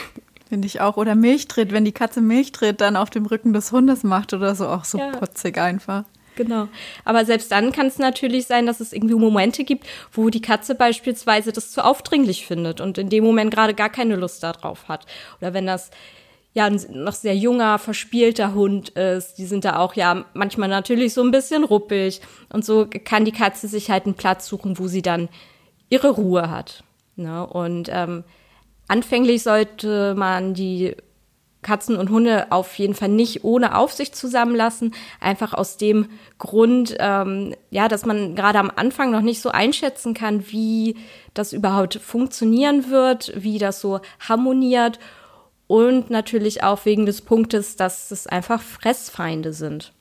Finde 0.47 0.67
ich 0.67 0.79
auch. 0.79 0.97
Oder 0.97 1.15
Milchtritt, 1.15 1.71
wenn 1.71 1.85
die 1.85 1.91
Katze 1.91 2.21
Milchtritt 2.21 2.79
dann 2.79 2.95
auf 2.95 3.09
dem 3.09 3.25
Rücken 3.25 3.51
des 3.51 3.71
Hundes 3.71 4.03
macht 4.03 4.31
oder 4.31 4.53
so, 4.53 4.67
auch 4.67 4.85
so 4.85 4.99
ja. 4.99 5.09
putzig 5.09 5.57
einfach. 5.57 6.03
Genau. 6.35 6.67
Aber 7.05 7.25
selbst 7.25 7.51
dann 7.51 7.71
kann 7.71 7.87
es 7.87 7.97
natürlich 7.97 8.45
sein, 8.45 8.65
dass 8.65 8.79
es 8.79 8.93
irgendwie 8.93 9.15
Momente 9.15 9.63
gibt, 9.63 9.85
wo 10.11 10.29
die 10.29 10.41
Katze 10.41 10.75
beispielsweise 10.75 11.51
das 11.51 11.71
zu 11.71 11.83
aufdringlich 11.83 12.45
findet 12.45 12.81
und 12.81 12.97
in 12.97 13.09
dem 13.09 13.23
Moment 13.23 13.53
gerade 13.53 13.73
gar 13.73 13.89
keine 13.89 14.15
Lust 14.15 14.43
darauf 14.43 14.87
hat. 14.87 15.05
Oder 15.39 15.53
wenn 15.53 15.65
das 15.65 15.91
ja 16.53 16.65
ein 16.65 16.79
noch 16.91 17.13
sehr 17.13 17.35
junger, 17.35 17.79
verspielter 17.79 18.53
Hund 18.53 18.89
ist, 18.89 19.35
die 19.35 19.45
sind 19.45 19.65
da 19.65 19.77
auch 19.77 19.93
ja 19.93 20.25
manchmal 20.33 20.69
natürlich 20.69 21.13
so 21.13 21.21
ein 21.21 21.31
bisschen 21.31 21.63
ruppig. 21.63 22.21
Und 22.51 22.65
so 22.65 22.87
kann 22.87 23.25
die 23.25 23.31
Katze 23.31 23.67
sich 23.67 23.89
halt 23.89 24.05
einen 24.05 24.15
Platz 24.15 24.47
suchen, 24.47 24.77
wo 24.79 24.87
sie 24.87 25.01
dann 25.01 25.29
ihre 25.89 26.09
Ruhe 26.09 26.49
hat. 26.49 26.83
Ne? 27.15 27.45
Und 27.45 27.89
ähm, 27.91 28.23
anfänglich 28.87 29.43
sollte 29.43 30.15
man 30.15 30.53
die 30.53 30.95
Katzen 31.65 31.97
und 31.97 32.11
Hunde 32.11 32.51
auf 32.51 32.77
jeden 32.77 32.93
Fall 32.93 33.09
nicht 33.09 33.43
ohne 33.43 33.75
Aufsicht 33.75 34.15
zusammenlassen. 34.15 34.93
Einfach 35.19 35.53
aus 35.53 35.77
dem 35.77 36.07
Grund, 36.37 36.95
ähm, 36.99 37.55
ja, 37.71 37.87
dass 37.87 38.05
man 38.05 38.35
gerade 38.35 38.59
am 38.59 38.71
Anfang 38.73 39.09
noch 39.09 39.21
nicht 39.21 39.41
so 39.41 39.49
einschätzen 39.49 40.13
kann, 40.13 40.51
wie 40.51 40.95
das 41.33 41.53
überhaupt 41.53 41.95
funktionieren 41.95 42.91
wird, 42.91 43.33
wie 43.35 43.57
das 43.57 43.81
so 43.81 43.99
harmoniert. 44.19 44.99
Und 45.65 46.11
natürlich 46.11 46.61
auch 46.61 46.85
wegen 46.85 47.07
des 47.07 47.23
Punktes, 47.23 47.75
dass 47.75 48.11
es 48.11 48.27
einfach 48.27 48.61
Fressfeinde 48.61 49.51
sind. 49.51 49.91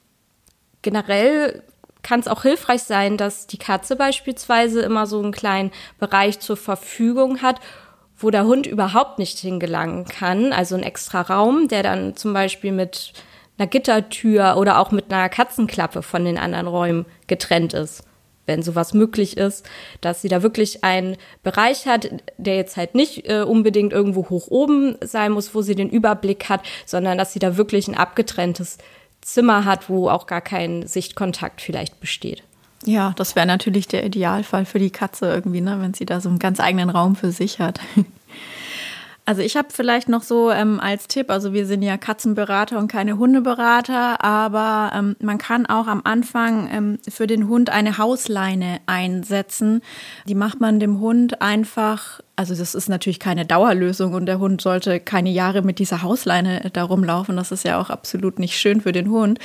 Generell 0.83 1.63
kann 2.03 2.21
es 2.21 2.29
auch 2.29 2.43
hilfreich 2.43 2.83
sein, 2.83 3.17
dass 3.17 3.47
die 3.47 3.57
Katze 3.57 3.97
beispielsweise 3.97 4.83
immer 4.83 5.07
so 5.07 5.23
einen 5.23 5.33
kleinen 5.33 5.73
Bereich 5.99 6.41
zur 6.41 6.59
Verfügung 6.59 7.41
hat, 7.41 7.61
wo 8.17 8.31
der 8.31 8.45
Hund 8.45 8.67
überhaupt 8.67 9.19
nicht 9.19 9.39
hingelangen 9.39 10.05
kann, 10.05 10.53
also 10.53 10.75
ein 10.75 10.83
extra 10.83 11.21
Raum, 11.21 11.69
der 11.69 11.83
dann 11.83 12.17
zum 12.17 12.33
Beispiel 12.33 12.73
mit 12.73 13.13
einer 13.59 13.67
Gittertür 13.67 14.57
oder 14.57 14.79
auch 14.79 14.91
mit 14.91 15.13
einer 15.13 15.29
Katzenklappe 15.29 16.03
von 16.03 16.25
den 16.25 16.39
anderen 16.39 16.67
Räumen 16.67 17.07
getrennt 17.27 17.75
ist, 17.75 18.05
wenn 18.47 18.63
sowas 18.63 18.95
möglich 18.95 19.37
ist, 19.37 19.67
dass 20.01 20.23
sie 20.23 20.29
da 20.29 20.43
wirklich 20.43 20.85
einen 20.85 21.17
Bereich 21.43 21.87
hat, 21.87 22.11
der 22.37 22.57
jetzt 22.57 22.77
halt 22.77 22.95
nicht 22.95 23.29
äh, 23.29 23.43
unbedingt 23.43 23.93
irgendwo 23.93 24.29
hoch 24.29 24.49
oben 24.49 24.97
sein 25.03 25.33
muss, 25.33 25.55
wo 25.55 25.63
sie 25.63 25.75
den 25.75 25.91
Überblick 25.91 26.49
hat, 26.49 26.63
sondern 26.87 27.19
dass 27.19 27.33
sie 27.33 27.39
da 27.39 27.57
wirklich 27.57 27.89
ein 27.89 27.97
abgetrenntes 27.97 28.79
Zimmer 29.21 29.65
hat, 29.65 29.89
wo 29.89 30.09
auch 30.09 30.27
gar 30.27 30.43
kein 30.43 30.87
Sichtkontakt 30.87 31.61
vielleicht 31.61 32.01
besteht. 32.01 32.43
Ja, 32.87 33.13
das 33.17 33.35
wäre 33.35 33.47
natürlich 33.47 33.89
der 33.89 34.05
Idealfall 34.05 34.67
für 34.67 34.79
die 34.79 34.91
Katze 34.91 35.27
irgendwie, 35.27 35.61
ne, 35.61 35.81
wenn 35.81 35.95
sie 35.95 36.05
da 36.05 36.21
so 36.21 36.29
einen 36.29 36.39
ganz 36.39 36.61
eigenen 36.61 36.91
Raum 36.91 37.17
für 37.17 37.33
sich 37.33 37.59
hat. 37.59 37.81
Also 39.27 39.41
ich 39.41 39.57
habe 39.57 39.69
vielleicht 39.71 40.09
noch 40.09 40.23
so 40.23 40.51
ähm, 40.51 40.81
als 40.81 41.09
Tipp, 41.09 41.31
also 41.31 41.55
wir 41.55 41.67
sind 41.67 41.83
ja 41.83 41.97
Katzenberater 41.97 42.79
und 42.79 42.89
keine 42.89 43.17
Hundeberater, 43.17 44.23
aber 44.23 44.93
ähm, 44.95 45.17
man 45.21 45.39
kann 45.39 45.65
auch 45.65 45.87
am 45.87 46.03
Anfang 46.05 46.69
ähm, 46.71 46.99
für 47.09 47.27
den 47.27 47.49
Hund 47.49 47.71
eine 47.71 47.97
Hausleine 47.97 48.81
einsetzen. 48.87 49.81
Die 50.29 50.35
macht 50.35 50.61
man 50.61 50.79
dem 50.79 51.01
Hund 51.01 51.41
einfach 51.41 52.21
also 52.37 52.55
das 52.55 52.75
ist 52.75 52.89
natürlich 52.89 53.21
keine 53.21 53.47
Dauerlösung 53.47 54.13
und 54.13 54.27
der 54.27 54.41
Hund 54.41 54.61
sollte 54.61 54.99
keine 54.99 55.31
Jahre 55.31 55.63
mit 55.63 55.79
dieser 55.79 56.03
Hausleine 56.03 56.69
da 56.73 56.83
rumlaufen. 56.83 57.37
Das 57.37 57.53
ist 57.53 57.65
ja 57.65 57.81
auch 57.81 57.91
absolut 57.91 58.41
nicht 58.41 58.59
schön 58.59 58.81
für 58.81 58.91
den 58.91 59.09
Hund. 59.09 59.39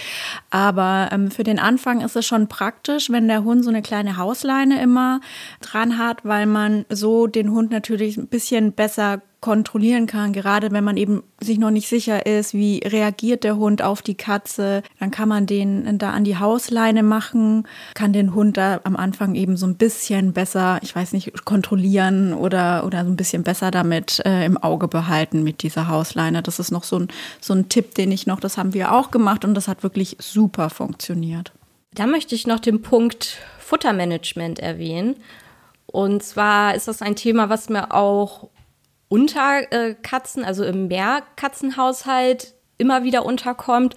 Aber 0.50 1.10
ähm, 1.12 1.30
für 1.30 1.44
den 1.44 1.60
Anfang 1.60 2.02
ist 2.02 2.16
es 2.16 2.26
schon 2.26 2.48
praktisch, 2.48 3.12
wenn 3.12 3.28
der 3.28 3.44
Hund 3.44 3.64
so 3.64 3.70
eine 3.70 3.84
kleine 3.84 4.18
Hausleine 4.18 4.82
immer 4.82 5.22
dran 5.62 6.00
hat, 6.00 6.26
weil 6.26 6.48
man 6.48 6.86
so 6.90 7.28
den 7.28 7.52
Hund 7.52 7.70
natürlich 7.70 8.18
ein 8.18 8.28
bisschen 8.28 8.74
besser 8.74 9.22
kontrollieren 9.42 10.06
kann, 10.06 10.34
gerade 10.34 10.72
wenn 10.72 10.84
man 10.84 10.98
eben 10.98 11.24
sich 11.40 11.58
noch 11.58 11.72
nicht 11.72 11.88
sicher 11.88 12.26
ist, 12.26 12.54
wie 12.54 12.80
reagiert 12.80 13.46
der 13.46 13.56
Hund 13.56 13.82
auf 13.82 14.02
die 14.02 14.16
Katze, 14.16 14.84
dann 15.00 15.12
kann 15.12 15.30
man 15.30 15.46
den 15.46 15.98
da 15.98 16.12
an 16.12 16.26
die 16.26 16.38
Hausleine 16.38 17.04
machen, 17.04 17.66
kann 17.94 18.12
den 18.12 18.36
Hund 18.36 18.58
da 18.58 18.82
am 18.84 18.98
Anfang 18.98 19.36
eben 19.36 19.56
so 19.56 19.66
ein 19.66 19.76
bisschen 19.76 20.34
besser, 20.34 20.80
ich 20.82 20.94
weiß 20.94 21.14
nicht, 21.14 21.46
kontrollieren 21.46 22.34
oder, 22.34 22.86
oder 22.86 23.06
so 23.06 23.12
ein 23.12 23.16
bisschen 23.16 23.44
besser 23.44 23.72
damit 23.72 24.22
äh, 24.26 24.46
im 24.46 24.58
Auge 24.58 24.90
behalten 24.90 25.44
mit 25.44 25.64
dieser 25.64 25.88
Hausleine. 25.88 26.44
Das 26.44 26.60
ist 26.60 26.72
noch 26.72 26.84
so 26.84 27.00
ein, 27.00 27.08
so 27.40 27.54
ein 27.54 27.70
Tipp, 27.70 27.96
den 27.96 28.12
ich 28.12 28.28
noch, 28.28 28.42
das 28.42 28.58
haben 28.58 28.74
wir 28.74 28.92
auch 28.94 29.10
gemacht 29.10 29.46
und 29.46 29.54
das 29.54 29.70
hat 29.70 29.84
wirklich 29.84 30.18
super 30.20 30.70
funktioniert. 30.70 31.54
Da 31.94 32.08
möchte 32.08 32.36
ich 32.36 32.46
noch 32.46 32.60
den 32.60 32.82
Punkt 32.82 33.38
Futtermanagement 33.60 34.60
erwähnen. 34.60 35.16
Und 35.86 36.24
zwar 36.24 36.76
ist 36.76 36.88
das 36.88 37.02
ein 37.02 37.16
Thema, 37.16 37.50
was 37.50 37.70
mir 37.70 37.94
auch 37.94 38.50
unter 39.10 39.72
äh, 39.72 39.96
Katzen, 39.96 40.46
also 40.46 40.64
im 40.64 40.88
Mehrkatzenhaushalt 40.88 42.54
immer 42.78 43.04
wieder 43.04 43.26
unterkommt. 43.26 43.96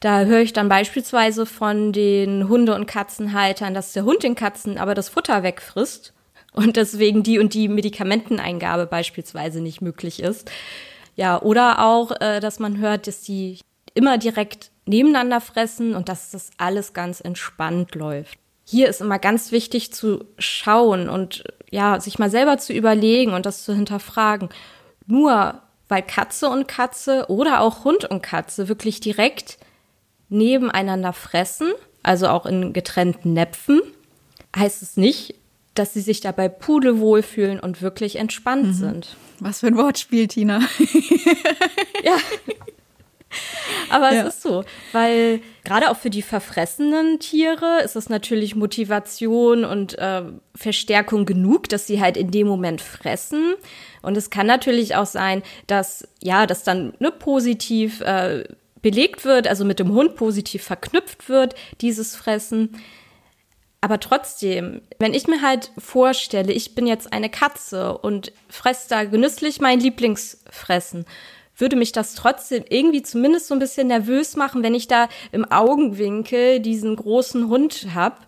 Da 0.00 0.24
höre 0.24 0.40
ich 0.40 0.52
dann 0.52 0.68
beispielsweise 0.68 1.46
von 1.46 1.92
den 1.92 2.48
Hunde- 2.48 2.74
und 2.74 2.86
Katzenhaltern, 2.86 3.74
dass 3.74 3.94
der 3.94 4.04
Hund 4.04 4.22
den 4.22 4.34
Katzen 4.34 4.78
aber 4.78 4.94
das 4.94 5.08
Futter 5.08 5.42
wegfrisst 5.42 6.12
und 6.52 6.76
deswegen 6.76 7.22
die 7.22 7.38
und 7.38 7.54
die 7.54 7.68
Medikamenteneingabe 7.68 8.86
beispielsweise 8.86 9.60
nicht 9.60 9.80
möglich 9.80 10.22
ist. 10.22 10.50
Ja, 11.16 11.40
oder 11.40 11.84
auch, 11.84 12.12
äh, 12.20 12.40
dass 12.40 12.58
man 12.58 12.78
hört, 12.78 13.06
dass 13.06 13.22
die 13.22 13.60
immer 13.94 14.18
direkt 14.18 14.70
nebeneinander 14.84 15.40
fressen 15.40 15.94
und 15.94 16.08
dass 16.08 16.30
das 16.30 16.50
alles 16.58 16.92
ganz 16.92 17.20
entspannt 17.20 17.94
läuft 17.94 18.38
hier 18.64 18.88
ist 18.88 19.00
immer 19.00 19.18
ganz 19.18 19.52
wichtig 19.52 19.92
zu 19.92 20.24
schauen 20.38 21.08
und 21.08 21.44
ja, 21.70 22.00
sich 22.00 22.18
mal 22.18 22.30
selber 22.30 22.58
zu 22.58 22.72
überlegen 22.72 23.32
und 23.32 23.46
das 23.46 23.64
zu 23.64 23.74
hinterfragen. 23.74 24.48
Nur 25.06 25.60
weil 25.88 26.02
Katze 26.02 26.48
und 26.48 26.66
Katze 26.66 27.26
oder 27.28 27.60
auch 27.60 27.84
Hund 27.84 28.04
und 28.04 28.22
Katze 28.22 28.68
wirklich 28.68 29.00
direkt 29.00 29.58
nebeneinander 30.28 31.12
fressen, 31.12 31.72
also 32.02 32.28
auch 32.28 32.46
in 32.46 32.72
getrennten 32.72 33.34
Näpfen, 33.34 33.82
heißt 34.56 34.82
es 34.82 34.96
nicht, 34.96 35.34
dass 35.74 35.92
sie 35.92 36.00
sich 36.00 36.20
dabei 36.20 36.48
pudelwohl 36.48 37.22
fühlen 37.22 37.60
und 37.60 37.82
wirklich 37.82 38.16
entspannt 38.16 38.66
mhm. 38.66 38.72
sind. 38.72 39.16
Was 39.40 39.60
für 39.60 39.66
ein 39.66 39.76
Wortspiel, 39.76 40.28
Tina. 40.28 40.60
ja. 42.02 42.16
Aber 43.94 44.12
ja. 44.12 44.22
es 44.22 44.34
ist 44.34 44.42
so, 44.42 44.64
weil 44.90 45.40
gerade 45.62 45.88
auch 45.88 45.96
für 45.96 46.10
die 46.10 46.22
verfressenen 46.22 47.20
Tiere 47.20 47.80
ist 47.84 47.94
es 47.94 48.08
natürlich 48.08 48.56
Motivation 48.56 49.64
und 49.64 49.96
äh, 49.98 50.22
Verstärkung 50.56 51.26
genug, 51.26 51.68
dass 51.68 51.86
sie 51.86 52.00
halt 52.00 52.16
in 52.16 52.32
dem 52.32 52.48
Moment 52.48 52.80
fressen. 52.80 53.54
Und 54.02 54.16
es 54.16 54.30
kann 54.30 54.48
natürlich 54.48 54.96
auch 54.96 55.06
sein, 55.06 55.44
dass 55.68 56.08
ja, 56.20 56.46
das 56.46 56.64
dann 56.64 56.94
ne, 56.98 57.12
positiv 57.12 58.00
äh, 58.00 58.42
belegt 58.82 59.24
wird, 59.24 59.46
also 59.46 59.64
mit 59.64 59.78
dem 59.78 59.92
Hund 59.92 60.16
positiv 60.16 60.64
verknüpft 60.64 61.28
wird, 61.28 61.54
dieses 61.80 62.16
Fressen. 62.16 62.76
Aber 63.80 64.00
trotzdem, 64.00 64.82
wenn 64.98 65.14
ich 65.14 65.28
mir 65.28 65.40
halt 65.40 65.70
vorstelle, 65.78 66.52
ich 66.52 66.74
bin 66.74 66.88
jetzt 66.88 67.12
eine 67.12 67.30
Katze 67.30 67.96
und 67.96 68.32
fresse 68.48 68.88
da 68.88 69.04
genüsslich 69.04 69.60
mein 69.60 69.78
Lieblingsfressen 69.78 71.06
würde 71.56 71.76
mich 71.76 71.92
das 71.92 72.14
trotzdem 72.14 72.64
irgendwie 72.68 73.02
zumindest 73.02 73.48
so 73.48 73.54
ein 73.54 73.60
bisschen 73.60 73.88
nervös 73.88 74.36
machen, 74.36 74.62
wenn 74.62 74.74
ich 74.74 74.88
da 74.88 75.08
im 75.32 75.50
Augenwinkel 75.50 76.60
diesen 76.60 76.96
großen 76.96 77.48
Hund 77.48 77.88
hab, 77.94 78.26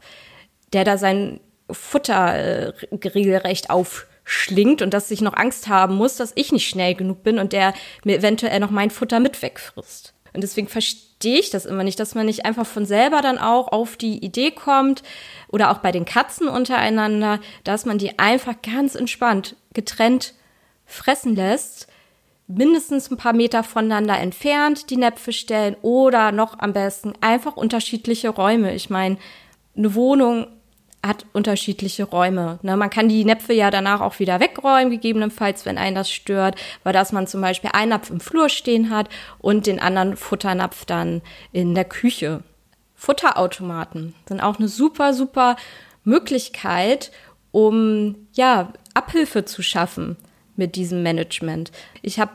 der 0.72 0.84
da 0.84 0.98
sein 0.98 1.40
Futter 1.70 2.34
äh, 2.34 2.72
regelrecht 3.04 3.70
aufschlingt 3.70 4.82
und 4.82 4.94
dass 4.94 5.10
ich 5.10 5.20
noch 5.20 5.34
Angst 5.34 5.68
haben 5.68 5.96
muss, 5.96 6.16
dass 6.16 6.32
ich 6.36 6.52
nicht 6.52 6.68
schnell 6.68 6.94
genug 6.94 7.22
bin 7.22 7.38
und 7.38 7.52
der 7.52 7.74
mir 8.04 8.18
eventuell 8.18 8.60
noch 8.60 8.70
mein 8.70 8.90
Futter 8.90 9.20
mit 9.20 9.42
wegfrisst. 9.42 10.14
Und 10.32 10.42
deswegen 10.42 10.68
verstehe 10.68 11.38
ich 11.38 11.50
das 11.50 11.64
immer 11.64 11.82
nicht, 11.82 11.98
dass 11.98 12.14
man 12.14 12.26
nicht 12.26 12.44
einfach 12.44 12.66
von 12.66 12.84
selber 12.84 13.22
dann 13.22 13.38
auch 13.38 13.68
auf 13.68 13.96
die 13.96 14.22
Idee 14.22 14.50
kommt 14.50 15.02
oder 15.48 15.70
auch 15.70 15.78
bei 15.78 15.90
den 15.90 16.04
Katzen 16.04 16.46
untereinander, 16.46 17.40
dass 17.64 17.86
man 17.86 17.98
die 17.98 18.18
einfach 18.18 18.54
ganz 18.62 18.94
entspannt 18.94 19.56
getrennt 19.72 20.34
fressen 20.84 21.34
lässt 21.34 21.88
mindestens 22.48 23.10
ein 23.10 23.16
paar 23.16 23.32
Meter 23.32 23.64
voneinander 23.64 24.18
entfernt 24.18 24.90
die 24.90 24.96
Näpfe 24.96 25.32
stellen 25.32 25.76
oder 25.82 26.32
noch 26.32 26.58
am 26.58 26.72
besten 26.72 27.12
einfach 27.20 27.56
unterschiedliche 27.56 28.28
Räume. 28.28 28.74
Ich 28.74 28.90
meine, 28.90 29.18
eine 29.76 29.94
Wohnung 29.94 30.46
hat 31.04 31.26
unterschiedliche 31.32 32.04
Räume. 32.04 32.58
Ne? 32.62 32.76
Man 32.76 32.90
kann 32.90 33.08
die 33.08 33.24
Näpfe 33.24 33.52
ja 33.52 33.70
danach 33.70 34.00
auch 34.00 34.18
wieder 34.18 34.40
wegräumen, 34.40 34.90
gegebenenfalls, 34.90 35.64
wenn 35.64 35.78
einen 35.78 35.94
das 35.94 36.10
stört, 36.10 36.56
weil 36.82 36.92
dass 36.92 37.12
man 37.12 37.26
zum 37.26 37.40
Beispiel 37.40 37.70
einen 37.72 37.90
Napf 37.90 38.10
im 38.10 38.20
Flur 38.20 38.48
stehen 38.48 38.90
hat 38.90 39.08
und 39.38 39.66
den 39.66 39.80
anderen 39.80 40.16
Futternapf 40.16 40.84
dann 40.84 41.22
in 41.52 41.74
der 41.74 41.84
Küche. 41.84 42.42
Futterautomaten 42.94 44.14
sind 44.28 44.40
auch 44.40 44.58
eine 44.58 44.68
super, 44.68 45.14
super 45.14 45.56
Möglichkeit, 46.02 47.12
um 47.52 48.16
ja 48.32 48.72
Abhilfe 48.94 49.44
zu 49.44 49.62
schaffen 49.62 50.16
mit 50.56 50.76
diesem 50.76 51.02
Management. 51.02 51.72
Ich 52.02 52.18
habe 52.18 52.32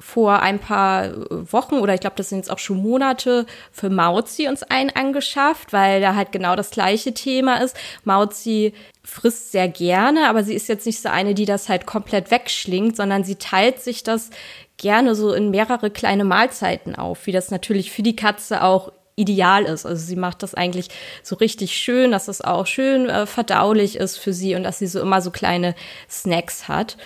vor 0.00 0.40
ein 0.42 0.58
paar 0.58 1.12
Wochen 1.30 1.76
oder 1.76 1.94
ich 1.94 2.00
glaube, 2.00 2.16
das 2.16 2.28
sind 2.28 2.38
jetzt 2.38 2.50
auch 2.50 2.58
schon 2.58 2.82
Monate 2.82 3.46
für 3.70 3.90
Mauzi 3.90 4.48
uns 4.48 4.62
einen 4.62 4.90
angeschafft, 4.90 5.72
weil 5.72 6.00
da 6.00 6.14
halt 6.14 6.32
genau 6.32 6.56
das 6.56 6.70
gleiche 6.70 7.14
Thema 7.14 7.62
ist. 7.62 7.76
Mauzi 8.02 8.74
frisst 9.04 9.52
sehr 9.52 9.68
gerne, 9.68 10.28
aber 10.28 10.42
sie 10.42 10.54
ist 10.54 10.68
jetzt 10.68 10.86
nicht 10.86 11.00
so 11.00 11.08
eine, 11.08 11.34
die 11.34 11.46
das 11.46 11.68
halt 11.68 11.86
komplett 11.86 12.30
wegschlingt, 12.30 12.96
sondern 12.96 13.22
sie 13.24 13.36
teilt 13.36 13.80
sich 13.80 14.02
das 14.02 14.30
gerne 14.76 15.14
so 15.14 15.32
in 15.32 15.50
mehrere 15.50 15.90
kleine 15.90 16.24
Mahlzeiten 16.24 16.96
auf, 16.96 17.26
wie 17.26 17.32
das 17.32 17.50
natürlich 17.50 17.92
für 17.92 18.02
die 18.02 18.16
Katze 18.16 18.64
auch 18.64 18.92
ideal 19.16 19.64
ist. 19.64 19.86
Also 19.86 20.04
sie 20.04 20.16
macht 20.16 20.42
das 20.42 20.54
eigentlich 20.54 20.88
so 21.22 21.36
richtig 21.36 21.76
schön, 21.76 22.10
dass 22.10 22.26
es 22.26 22.40
auch 22.40 22.66
schön 22.66 23.08
äh, 23.08 23.26
verdaulich 23.26 23.96
ist 23.96 24.18
für 24.18 24.32
sie 24.32 24.56
und 24.56 24.64
dass 24.64 24.80
sie 24.80 24.88
so 24.88 25.00
immer 25.00 25.20
so 25.20 25.30
kleine 25.30 25.76
Snacks 26.10 26.66
hat. 26.66 26.96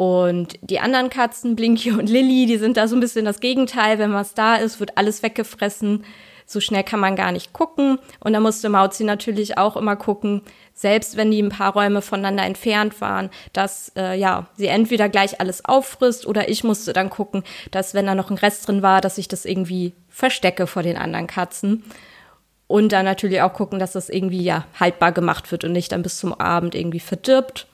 Und 0.00 0.58
die 0.62 0.80
anderen 0.80 1.10
Katzen, 1.10 1.56
Blinky 1.56 1.92
und 1.92 2.08
Lilly, 2.08 2.46
die 2.46 2.56
sind 2.56 2.78
da 2.78 2.88
so 2.88 2.96
ein 2.96 3.00
bisschen 3.00 3.26
das 3.26 3.38
Gegenteil. 3.38 3.98
Wenn 3.98 4.14
was 4.14 4.32
da 4.32 4.54
ist, 4.54 4.80
wird 4.80 4.96
alles 4.96 5.22
weggefressen. 5.22 6.06
So 6.46 6.58
schnell 6.58 6.84
kann 6.84 7.00
man 7.00 7.16
gar 7.16 7.32
nicht 7.32 7.52
gucken. 7.52 7.98
Und 8.18 8.32
da 8.32 8.40
musste 8.40 8.70
Mauzi 8.70 9.04
natürlich 9.04 9.58
auch 9.58 9.76
immer 9.76 9.96
gucken, 9.96 10.40
selbst 10.72 11.18
wenn 11.18 11.30
die 11.30 11.42
ein 11.42 11.50
paar 11.50 11.74
Räume 11.74 12.00
voneinander 12.00 12.44
entfernt 12.44 13.02
waren, 13.02 13.28
dass 13.52 13.92
äh, 13.94 14.18
ja 14.18 14.46
sie 14.56 14.68
entweder 14.68 15.10
gleich 15.10 15.38
alles 15.38 15.66
auffrisst 15.66 16.26
oder 16.26 16.48
ich 16.48 16.64
musste 16.64 16.94
dann 16.94 17.10
gucken, 17.10 17.42
dass 17.70 17.92
wenn 17.92 18.06
da 18.06 18.14
noch 18.14 18.30
ein 18.30 18.38
Rest 18.38 18.68
drin 18.68 18.80
war, 18.80 19.02
dass 19.02 19.18
ich 19.18 19.28
das 19.28 19.44
irgendwie 19.44 19.92
verstecke 20.08 20.66
vor 20.66 20.82
den 20.82 20.96
anderen 20.96 21.26
Katzen. 21.26 21.84
Und 22.66 22.92
dann 22.92 23.04
natürlich 23.04 23.42
auch 23.42 23.52
gucken, 23.52 23.78
dass 23.78 23.92
das 23.92 24.08
irgendwie 24.08 24.42
ja 24.42 24.64
haltbar 24.78 25.12
gemacht 25.12 25.52
wird 25.52 25.64
und 25.64 25.72
nicht 25.72 25.92
dann 25.92 26.02
bis 26.02 26.16
zum 26.16 26.32
Abend 26.32 26.74
irgendwie 26.74 27.00
verdirbt. 27.00 27.66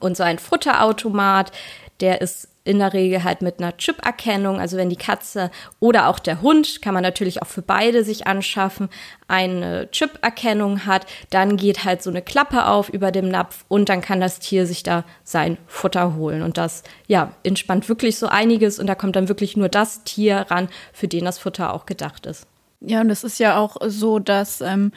Und 0.00 0.16
so 0.16 0.22
ein 0.22 0.38
Futterautomat, 0.38 1.52
der 2.00 2.20
ist 2.20 2.48
in 2.66 2.80
der 2.80 2.92
Regel 2.92 3.22
halt 3.22 3.42
mit 3.42 3.60
einer 3.60 3.76
Chip-Erkennung, 3.76 4.60
also 4.60 4.76
wenn 4.76 4.90
die 4.90 4.96
Katze 4.96 5.50
oder 5.78 6.08
auch 6.08 6.18
der 6.18 6.42
Hund, 6.42 6.82
kann 6.82 6.94
man 6.94 7.02
natürlich 7.02 7.40
auch 7.40 7.46
für 7.46 7.62
beide 7.62 8.02
sich 8.02 8.26
anschaffen, 8.26 8.88
eine 9.28 9.88
Chip-Erkennung 9.92 10.84
hat, 10.84 11.06
dann 11.30 11.56
geht 11.56 11.84
halt 11.84 12.02
so 12.02 12.10
eine 12.10 12.22
Klappe 12.22 12.66
auf 12.66 12.88
über 12.88 13.12
dem 13.12 13.28
Napf 13.28 13.64
und 13.68 13.88
dann 13.88 14.00
kann 14.00 14.20
das 14.20 14.40
Tier 14.40 14.66
sich 14.66 14.82
da 14.82 15.04
sein 15.22 15.58
Futter 15.66 16.16
holen. 16.16 16.42
Und 16.42 16.58
das, 16.58 16.82
ja, 17.06 17.32
entspannt 17.44 17.88
wirklich 17.88 18.18
so 18.18 18.26
einiges 18.26 18.80
und 18.80 18.88
da 18.88 18.96
kommt 18.96 19.14
dann 19.14 19.28
wirklich 19.28 19.56
nur 19.56 19.68
das 19.68 20.02
Tier 20.02 20.46
ran, 20.50 20.68
für 20.92 21.06
den 21.06 21.24
das 21.24 21.38
Futter 21.38 21.72
auch 21.72 21.86
gedacht 21.86 22.26
ist. 22.26 22.48
Ja, 22.80 23.00
und 23.00 23.08
es 23.10 23.24
ist 23.24 23.38
ja 23.38 23.56
auch 23.56 23.76
so, 23.86 24.18
dass 24.18 24.60
ähm, 24.60 24.92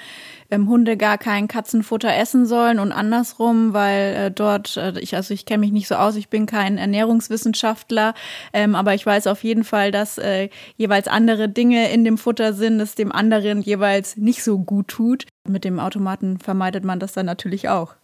ähm, 0.52 0.68
Hunde 0.68 0.98
gar 0.98 1.18
kein 1.18 1.48
Katzenfutter 1.48 2.14
essen 2.14 2.46
sollen 2.46 2.78
und 2.78 2.92
andersrum, 2.92 3.74
weil 3.74 4.16
äh, 4.16 4.32
dort, 4.32 4.76
äh, 4.76 5.00
ich, 5.00 5.16
also 5.16 5.34
ich 5.34 5.46
kenne 5.46 5.62
mich 5.62 5.72
nicht 5.72 5.88
so 5.88 5.96
aus, 5.96 6.16
ich 6.18 6.30
bin 6.30 6.46
kein 6.46 6.78
Ernährungswissenschaftler, 6.78 8.14
ähm, 8.52 8.76
aber 8.76 8.96
ich 8.96 9.06
weiß 9.06 9.28
auf 9.28 9.44
jeden 9.46 9.64
Fall, 9.64 9.92
dass 9.92 10.18
äh, 10.18 10.50
jeweils 10.76 11.08
andere 11.08 11.48
Dinge 11.48 11.90
in 11.92 12.04
dem 12.04 12.18
Futter 12.18 12.54
sind, 12.54 12.80
das 12.80 12.96
dem 12.96 13.14
anderen 13.14 13.62
jeweils 13.62 14.18
nicht 14.18 14.44
so 14.44 14.60
gut 14.60 14.90
tut. 14.90 15.26
Mit 15.48 15.64
dem 15.64 15.80
Automaten 15.80 16.38
vermeidet 16.40 16.84
man 16.84 17.00
das 17.00 17.14
dann 17.14 17.26
natürlich 17.26 17.70
auch. 17.70 17.96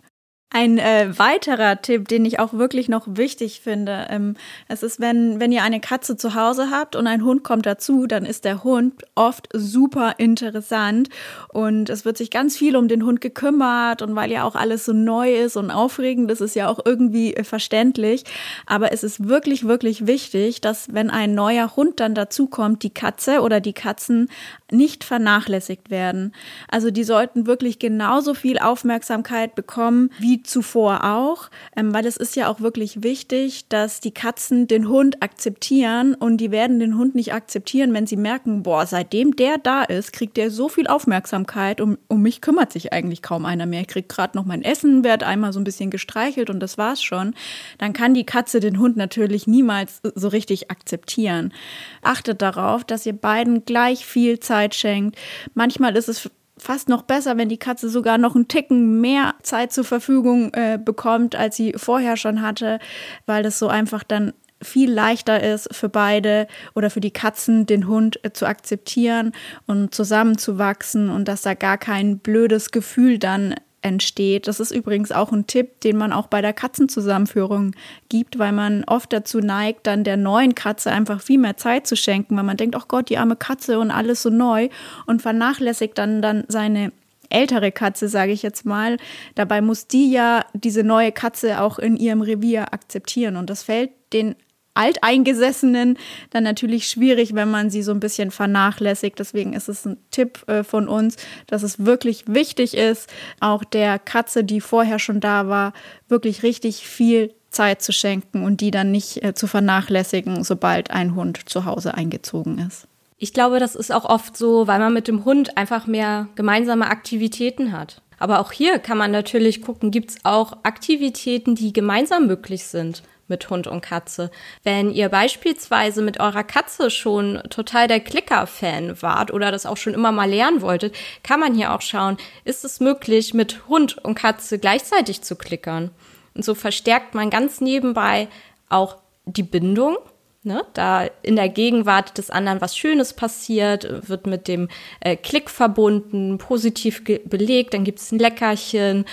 Ein 0.56 0.78
äh, 0.78 1.10
weiterer 1.20 1.82
Tipp, 1.82 2.08
den 2.08 2.24
ich 2.24 2.40
auch 2.40 2.54
wirklich 2.54 2.88
noch 2.88 3.04
wichtig 3.10 3.60
finde, 3.60 4.08
ähm, 4.10 4.38
es 4.70 4.84
ist, 4.84 5.02
wenn, 5.02 5.42
wenn 5.42 5.52
ihr 5.52 5.64
eine 5.64 5.82
Katze 5.82 6.16
zu 6.16 6.34
Hause 6.34 6.70
habt 6.72 6.96
und 6.96 7.08
ein 7.08 7.26
Hund 7.26 7.44
kommt 7.44 7.66
dazu, 7.66 8.08
dann 8.08 8.26
ist 8.26 8.46
der 8.46 8.64
Hund 8.64 9.04
oft 9.16 9.50
super 9.52 10.14
interessant 10.18 11.10
und 11.50 11.90
es 11.90 12.06
wird 12.06 12.16
sich 12.16 12.32
ganz 12.32 12.56
viel 12.56 12.78
um 12.78 12.88
den 12.88 13.04
Hund 13.04 13.20
gekümmert 13.20 14.02
und 14.02 14.16
weil 14.16 14.32
ja 14.32 14.46
auch 14.46 14.56
alles 14.56 14.86
so 14.86 14.94
neu 14.94 15.36
ist 15.36 15.58
und 15.58 15.72
aufregend, 15.72 16.32
das 16.32 16.40
ist 16.40 16.56
ja 16.56 16.70
auch 16.70 16.80
irgendwie 16.86 17.36
äh, 17.36 17.44
verständlich. 17.44 18.24
Aber 18.66 18.94
es 18.94 19.04
ist 19.04 19.28
wirklich, 19.28 19.68
wirklich 19.68 20.08
wichtig, 20.08 20.62
dass 20.62 20.94
wenn 20.94 21.10
ein 21.10 21.36
neuer 21.36 21.76
Hund 21.76 22.00
dann 22.00 22.16
dazukommt, 22.16 22.82
die 22.84 22.94
Katze 22.94 23.42
oder 23.42 23.60
die 23.60 23.74
Katzen 23.74 24.30
nicht 24.72 25.04
vernachlässigt 25.04 25.92
werden. 25.92 26.34
Also 26.70 26.90
die 26.90 27.04
sollten 27.04 27.46
wirklich 27.46 27.78
genauso 27.78 28.34
viel 28.34 28.58
Aufmerksamkeit 28.58 29.54
bekommen 29.54 30.10
wie 30.18 30.42
zuvor 30.42 31.04
auch, 31.04 31.50
ähm, 31.76 31.94
weil 31.94 32.06
es 32.08 32.18
ist 32.18 32.36
ja 32.36 32.50
auch 32.50 32.62
wirklich 32.62 33.04
wichtig, 33.04 33.68
dass 33.70 34.00
die 34.00 34.14
Katzen 34.14 34.68
den 34.68 34.90
Hund 34.90 35.22
akzeptieren 35.22 36.16
und 36.16 36.38
die 36.38 36.50
werden 36.50 36.80
den 36.80 36.98
Hund 36.98 37.14
nicht 37.14 37.34
akzeptieren, 37.34 37.94
wenn 37.94 38.08
sie 38.08 38.18
merken, 38.18 38.64
boah, 38.64 38.88
seitdem 38.88 39.36
der 39.36 39.60
da 39.60 39.84
ist, 39.84 40.14
kriegt 40.14 40.36
der 40.36 40.50
so 40.50 40.68
viel 40.68 40.88
Aufmerksamkeit, 40.88 41.80
um, 41.80 42.00
um 42.08 42.24
mich 42.24 42.42
kümmert 42.42 42.72
sich 42.72 42.92
eigentlich 42.92 43.22
kaum 43.22 43.46
einer 43.46 43.68
mehr. 43.68 43.82
Ich 43.82 43.88
krieg 43.88 44.10
gerade 44.10 44.36
noch 44.36 44.46
mein 44.46 44.64
Essen, 44.64 45.04
werde 45.04 45.28
einmal 45.28 45.54
so 45.54 45.60
ein 45.60 45.64
bisschen 45.64 45.92
gestreichelt 45.92 46.50
und 46.50 46.60
das 46.60 46.80
war's 46.80 47.04
schon. 47.04 47.36
Dann 47.78 47.94
kann 47.94 48.16
die 48.16 48.26
Katze 48.26 48.60
den 48.60 48.80
Hund 48.80 48.98
natürlich 48.98 49.46
niemals 49.46 50.02
so 50.16 50.28
richtig 50.28 50.72
akzeptieren. 50.72 51.54
Achtet 52.02 52.42
darauf, 52.42 52.84
dass 52.84 53.06
ihr 53.06 53.14
beiden 53.14 53.66
gleich 53.66 54.06
viel 54.06 54.40
Zeit 54.40 54.55
Zeit 54.56 54.76
schenkt. 54.76 55.18
Manchmal 55.54 55.96
ist 55.98 56.08
es 56.08 56.30
fast 56.58 56.88
noch 56.88 57.02
besser, 57.02 57.36
wenn 57.36 57.50
die 57.50 57.58
Katze 57.58 57.90
sogar 57.90 58.18
noch 58.18 58.36
einen 58.36 58.48
Ticken 58.48 59.02
mehr 59.02 59.36
Zeit 59.44 59.74
zur 59.74 59.84
Verfügung 59.84 60.54
äh, 60.54 60.80
bekommt, 60.84 61.36
als 61.36 61.58
sie 61.58 61.74
vorher 61.76 62.16
schon 62.16 62.42
hatte, 62.42 62.80
weil 63.26 63.44
das 63.44 63.60
so 63.60 63.68
einfach 63.68 64.04
dann 64.04 64.32
viel 64.62 64.90
leichter 64.90 65.44
ist 65.44 65.68
für 65.76 65.90
beide 65.90 66.48
oder 66.74 66.90
für 66.90 67.02
die 67.02 67.12
Katzen, 67.12 67.66
den 67.66 67.88
Hund 67.88 68.24
äh, 68.24 68.32
zu 68.32 68.48
akzeptieren 68.48 69.34
und 69.68 69.94
zusammenzuwachsen 69.94 71.10
und 71.10 71.28
dass 71.28 71.42
da 71.42 71.54
gar 71.54 71.78
kein 71.78 72.20
blödes 72.20 72.72
Gefühl 72.72 73.20
dann 73.20 73.56
entsteht. 73.86 74.48
Das 74.48 74.60
ist 74.60 74.72
übrigens 74.72 75.12
auch 75.12 75.32
ein 75.32 75.46
Tipp, 75.46 75.80
den 75.82 75.96
man 75.96 76.12
auch 76.12 76.26
bei 76.26 76.42
der 76.42 76.54
Katzenzusammenführung 76.54 77.76
gibt, 78.10 78.40
weil 78.40 78.52
man 78.52 78.84
oft 78.86 79.14
dazu 79.14 79.40
neigt, 79.40 79.86
dann 79.86 80.04
der 80.04 80.18
neuen 80.18 80.56
Katze 80.56 80.92
einfach 80.92 81.22
viel 81.22 81.38
mehr 81.38 81.56
Zeit 81.56 81.86
zu 81.86 81.96
schenken, 81.96 82.36
weil 82.36 82.44
man 82.44 82.58
denkt, 82.58 82.76
oh 82.76 82.86
Gott, 82.88 83.10
die 83.10 83.20
arme 83.20 83.36
Katze 83.36 83.80
und 83.80 83.92
alles 83.92 84.24
so 84.24 84.32
neu 84.32 84.70
und 85.06 85.22
vernachlässigt 85.22 85.98
dann 86.00 86.24
dann 86.24 86.46
seine 86.48 86.92
ältere 87.30 87.72
Katze, 87.72 88.10
sage 88.10 88.32
ich 88.32 88.42
jetzt 88.42 88.66
mal. 88.66 88.98
Dabei 89.36 89.62
muss 89.62 89.88
die 89.88 90.12
ja 90.12 90.46
diese 90.54 90.84
neue 90.84 91.12
Katze 91.12 91.62
auch 91.62 91.78
in 91.78 91.96
ihrem 91.96 92.22
Revier 92.22 92.74
akzeptieren 92.74 93.36
und 93.36 93.50
das 93.52 93.64
fällt 93.64 93.92
den 94.14 94.36
Alteingesessenen 94.76 95.98
dann 96.30 96.44
natürlich 96.44 96.88
schwierig, 96.88 97.34
wenn 97.34 97.50
man 97.50 97.70
sie 97.70 97.82
so 97.82 97.92
ein 97.92 98.00
bisschen 98.00 98.30
vernachlässigt. 98.30 99.18
Deswegen 99.18 99.54
ist 99.54 99.70
es 99.70 99.86
ein 99.86 99.98
Tipp 100.12 100.48
äh, 100.48 100.64
von 100.64 100.88
uns, 100.88 101.16
dass 101.48 101.64
es 101.64 101.86
wirklich 101.86 102.26
wichtig 102.28 102.76
ist, 102.76 103.10
auch 103.40 103.64
der 103.64 103.98
Katze, 103.98 104.44
die 104.44 104.62
vorher 104.62 105.00
schon 105.00 105.20
da 105.20 105.48
war, 105.48 105.74
wirklich 106.08 106.44
richtig 106.44 106.88
viel 106.88 107.34
Zeit 107.50 107.82
zu 107.82 107.94
schenken 107.94 108.44
und 108.44 108.62
die 108.62 108.70
dann 108.70 108.92
nicht 108.92 109.24
äh, 109.24 109.34
zu 109.34 109.48
vernachlässigen, 109.48 110.44
sobald 110.44 110.92
ein 110.92 111.16
Hund 111.16 111.50
zu 111.50 111.66
Hause 111.66 111.94
eingezogen 111.94 112.60
ist. 112.60 112.88
Ich 113.18 113.34
glaube, 113.34 113.60
das 113.60 113.76
ist 113.76 113.94
auch 113.94 114.06
oft 114.06 114.36
so, 114.36 114.68
weil 114.68 114.80
man 114.80 114.94
mit 114.94 115.08
dem 115.08 115.24
Hund 115.24 115.58
einfach 115.58 115.88
mehr 115.88 116.28
gemeinsame 116.36 116.88
Aktivitäten 116.88 117.72
hat. 117.72 118.02
Aber 118.20 118.40
auch 118.40 118.52
hier 118.52 118.80
kann 118.80 118.98
man 118.98 119.12
natürlich 119.12 119.62
gucken, 119.62 119.92
gibt 119.92 120.12
es 120.12 120.18
auch 120.24 120.58
Aktivitäten, 120.64 121.56
die 121.56 121.74
gemeinsam 121.74 122.28
möglich 122.28 122.66
sind 122.66 123.04
mit 123.28 123.50
Hund 123.50 123.68
und 123.68 123.82
Katze. 123.82 124.32
Wenn 124.64 124.92
ihr 124.92 125.10
beispielsweise 125.10 126.02
mit 126.02 126.20
eurer 126.20 126.44
Katze 126.44 126.90
schon 126.90 127.42
total 127.50 127.88
der 127.88 128.00
Klicker-Fan 128.00 129.02
wart 129.02 129.34
oder 129.34 129.52
das 129.52 129.66
auch 129.66 129.78
schon 129.78 129.94
immer 129.94 130.12
mal 130.12 130.30
lernen 130.30 130.62
wolltet, 130.62 130.96
kann 131.24 131.40
man 131.40 131.56
hier 131.56 131.74
auch 131.74 131.82
schauen, 131.82 132.18
ist 132.44 132.66
es 132.66 132.80
möglich, 132.80 133.34
mit 133.34 133.68
Hund 133.68 133.98
und 134.04 134.16
Katze 134.16 134.60
gleichzeitig 134.60 135.22
zu 135.22 135.36
klickern. 135.36 135.92
Und 136.34 136.46
so 136.46 136.54
verstärkt 136.54 137.16
man 137.16 137.30
ganz 137.30 137.62
nebenbei 137.62 138.28
auch 138.70 138.98
die 139.26 139.44
Bindung. 139.44 139.98
Ne, 140.44 140.62
da 140.74 141.08
in 141.24 141.38
der 141.38 141.50
Gegenwart 141.50 142.20
des 142.20 142.30
anderen 142.30 142.62
was 142.62 142.78
Schönes 142.78 143.14
passiert, 143.14 144.08
wird 144.08 144.28
mit 144.28 144.48
dem 144.48 144.70
äh, 145.00 145.16
Klick 145.16 145.50
verbunden, 145.50 146.38
positiv 146.38 147.04
belegt, 147.04 147.74
dann 147.74 147.84
gibt 147.84 147.98
es 147.98 148.12
ein 148.12 148.20
Leckerchen. 148.20 149.06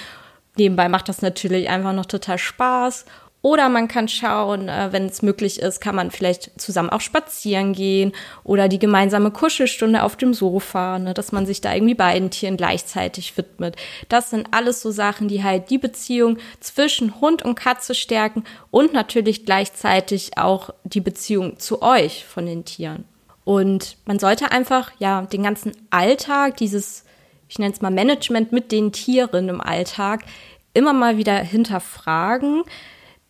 Nebenbei 0.59 0.91
macht 0.91 1.09
das 1.09 1.23
natürlich 1.23 1.71
einfach 1.71 1.95
noch 1.95 2.05
total 2.05 2.37
Spaß 2.37 3.07
oder 3.43 3.69
man 3.69 3.89
kann 3.89 4.09
schauen, 4.09 4.69
äh, 4.69 4.89
wenn 4.93 5.07
es 5.07 5.21
möglich 5.21 5.61
ist, 5.61 5.81
kann 5.81 5.97
man 5.97 6.11
vielleicht 6.11 6.59
zusammen 6.61 6.91
auch 6.91 7.01
spazieren 7.01 7.73
gehen 7.73 8.13
oder 8.45 8.69
die 8.69 8.79
gemeinsame 8.79 9.31
Kuschelstunde 9.31 10.05
auf 10.05 10.17
dem 10.17 10.33
Sofa, 10.33 10.99
ne, 10.99 11.13
dass 11.13 11.33
man 11.33 11.45
sich 11.45 11.61
da 11.61 11.75
irgendwie 11.75 11.95
beiden 11.95 12.31
Tieren 12.31 12.57
gleichzeitig 12.57 13.37
widmet. 13.37 13.77
Das 14.09 14.31
sind 14.31 14.49
alles 14.53 14.81
so 14.81 14.91
Sachen, 14.91 15.29
die 15.29 15.43
halt 15.43 15.71
die 15.71 15.79
Beziehung 15.79 16.39
zwischen 16.61 17.21
Hund 17.21 17.43
und 17.43 17.57
Katze 17.57 17.95
stärken 17.95 18.45
und 18.71 18.93
natürlich 18.93 19.45
gleichzeitig 19.45 20.39
auch 20.39 20.71
die 20.85 21.01
Beziehung 21.01 21.59
zu 21.59 21.83
euch 21.83 22.25
von 22.25 22.47
den 22.47 22.65
Tieren. 22.65 23.05
Und 23.45 23.97
man 24.05 24.21
sollte 24.21 24.53
einfach, 24.53 24.93
ja, 24.99 25.23
den 25.23 25.43
ganzen 25.43 25.73
Alltag, 25.91 26.57
dieses 26.59 27.05
ich 27.53 27.59
nenne 27.59 27.75
es 27.75 27.83
mal 27.83 27.91
Management 27.91 28.51
mit 28.51 28.73
den 28.73 28.93
Tieren 28.93 29.51
im 29.51 29.61
Alltag, 29.61 30.25
immer 30.73 30.95
mal 30.95 31.19
wieder 31.19 31.37
hinterfragen, 31.37 32.63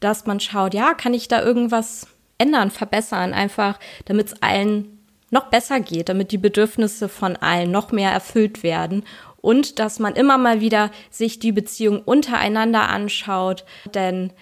dass 0.03 0.27
man 0.27 0.41
schaut, 0.41 0.75
ja, 0.75 0.95
kann 0.95 1.15
ich 1.15 1.29
da 1.29 1.43
irgendwas 1.43 2.07
ändern, 2.39 2.71
verbessern, 2.71 3.33
einfach 3.33 3.79
damit 4.05 4.29
es 4.29 4.43
allen 4.43 4.99
noch 5.31 5.47
besser 5.47 5.81
geht, 5.81 6.09
damit 6.09 6.31
die 6.31 6.39
Bedürfnisse 6.39 7.09
von 7.09 7.37
allen 7.37 7.71
noch 7.71 7.91
mehr 7.93 8.11
erfüllt 8.11 8.63
werden 8.63 9.05
und 9.41 9.79
dass 9.79 9.99
man 9.99 10.15
immer 10.15 10.39
mal 10.39 10.61
wieder 10.61 10.91
sich 11.11 11.39
die 11.39 11.53
Beziehung 11.53 12.03
untereinander 12.03 12.89
anschaut, 12.89 13.65
denn 13.95 14.33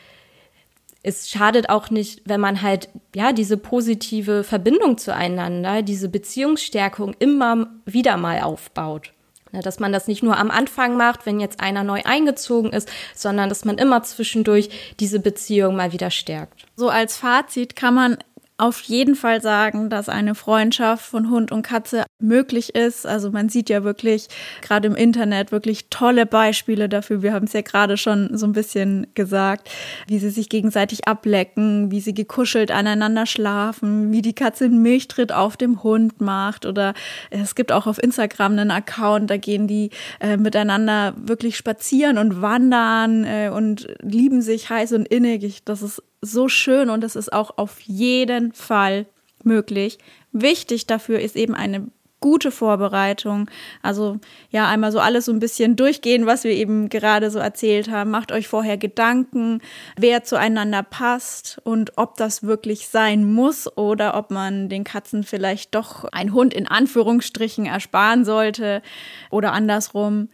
es 1.03 1.31
schadet 1.31 1.71
auch 1.71 1.91
nicht, 1.91 2.23
wenn 2.27 2.41
man 2.41 2.61
halt, 2.61 2.91
ja, 3.15 3.33
diese 3.33 3.57
positive 3.57 4.45
Verbindung 4.45 4.99
zueinander, 4.99 5.83
diese 5.83 6.11
Beziehungsstärkung 6.11 7.15
immer 7.19 7.71
wieder 7.87 8.19
mal 8.19 8.41
aufbaut. 8.41 9.15
Dass 9.53 9.81
man 9.81 9.93
das 9.93 10.07
nicht 10.07 10.23
nur 10.23 10.37
am 10.37 10.51
Anfang 10.51 10.97
macht, 10.97 11.27
wenn 11.27 11.41
jetzt 11.41 11.61
einer 11.61 11.85
neu 11.85 12.03
eingezogen 12.05 12.73
ist, 12.73 12.89
sondern 13.15 13.49
dass 13.49 13.65
man 13.65 13.79
immer 13.79 14.03
zwischendurch 14.03 14.71
diese 15.01 15.21
Beziehung 15.21 15.77
mal 15.77 15.93
wieder 15.93 16.11
stärkt. 16.11 16.67
So 16.77 16.89
als 16.89 17.17
Fazit 17.17 17.77
kann 17.77 17.95
man 17.95 18.19
auf 18.61 18.81
jeden 18.83 19.15
Fall 19.15 19.41
sagen, 19.41 19.89
dass 19.89 20.09
eine 20.09 20.35
Freundschaft 20.35 21.05
von 21.05 21.31
Hund 21.31 21.51
und 21.51 21.63
Katze 21.63 22.05
möglich 22.19 22.75
ist. 22.75 23.07
Also 23.07 23.31
man 23.31 23.49
sieht 23.49 23.71
ja 23.71 23.85
wirklich 23.85 24.29
gerade 24.61 24.87
im 24.87 24.95
Internet 24.95 25.51
wirklich 25.51 25.89
tolle 25.89 26.27
Beispiele 26.27 26.89
dafür. 26.89 27.23
Wir 27.23 27.33
haben 27.33 27.47
es 27.47 27.55
ja 27.55 27.63
gerade 27.63 27.97
schon 27.97 28.37
so 28.37 28.47
ein 28.47 28.53
bisschen 28.53 29.07
gesagt, 29.15 29.71
wie 30.07 30.19
sie 30.19 30.31
sich 30.31 30.49
gegenseitig 30.49 31.09
ablecken, 31.09 31.91
wie 31.91 32.01
sie 32.01 32.13
gekuschelt 32.13 32.71
aneinander 32.71 33.27
schlafen, 33.27 34.13
wie 34.13 34.23
die 34.23 34.35
Katze 34.35 34.67
einen 34.67 34.83
Milchtritt 34.83 35.33
auf 35.33 35.57
dem 35.57 35.83
Hund 35.83 36.21
macht. 36.21 36.67
Oder 36.67 36.95
es 37.31 37.55
gibt 37.55 37.73
auch 37.73 37.87
auf 37.87 38.03
Instagram 38.03 38.53
einen 38.53 38.71
Account, 38.71 39.31
da 39.31 39.39
gehen 39.39 39.67
die 39.67 39.91
äh, 40.21 40.37
miteinander 40.37 41.15
wirklich 41.17 41.57
spazieren 41.57 42.19
und 42.19 42.43
wandern 42.43 43.25
äh, 43.25 43.51
und 43.53 43.89
lieben 44.03 44.43
sich 44.43 44.69
heiß 44.69 44.93
und 44.93 45.09
innig. 45.09 45.45
Ich, 45.45 45.65
das 45.65 45.81
ist 45.83 46.03
so 46.23 46.49
schön 46.49 46.91
und 46.91 47.05
es 47.05 47.17
ist 47.17 47.33
auch 47.33 47.57
auf 47.57 47.81
jeden 47.81 48.53
Fall 48.53 49.07
möglich. 49.43 49.99
Wichtig 50.33 50.87
dafür 50.87 51.21
ist 51.21 51.37
eben 51.37 51.55
eine 51.55 51.89
gute 52.21 52.51
Vorbereitung. 52.51 53.51
Also 53.83 54.19
ja, 54.51 54.69
einmal 54.69 54.93
so 54.93 55.01
alles 55.01 55.25
so 55.25 55.33
ein 55.33 55.41
bisschen 55.41 55.77
durchgehen, 55.77 56.27
was 56.27 56.45
wir 56.45 56.53
eben 56.53 56.89
gerade 56.91 57.31
so 57.31 57.39
erzählt 57.39 57.91
haben. 57.91 58.11
Macht 58.11 58.31
euch 58.31 58.47
vorher 58.47 58.77
Gedanken, 58.77 59.61
wer 59.97 60.23
zueinander 60.23 60.83
passt 60.83 61.61
und 61.65 61.97
ob 61.97 62.17
das 62.17 62.43
wirklich 62.43 62.89
sein 62.89 63.25
muss 63.25 63.75
oder 63.77 64.17
ob 64.17 64.31
man 64.31 64.69
den 64.69 64.85
Katzen 64.85 65.25
vielleicht 65.25 65.75
doch 65.75 66.05
ein 66.05 66.35
Hund 66.35 66.53
in 66.53 66.69
Anführungsstrichen 66.69 67.67
ersparen 67.67 68.25
sollte 68.25 68.83
oder 69.31 69.53
andersrum. 69.53 70.29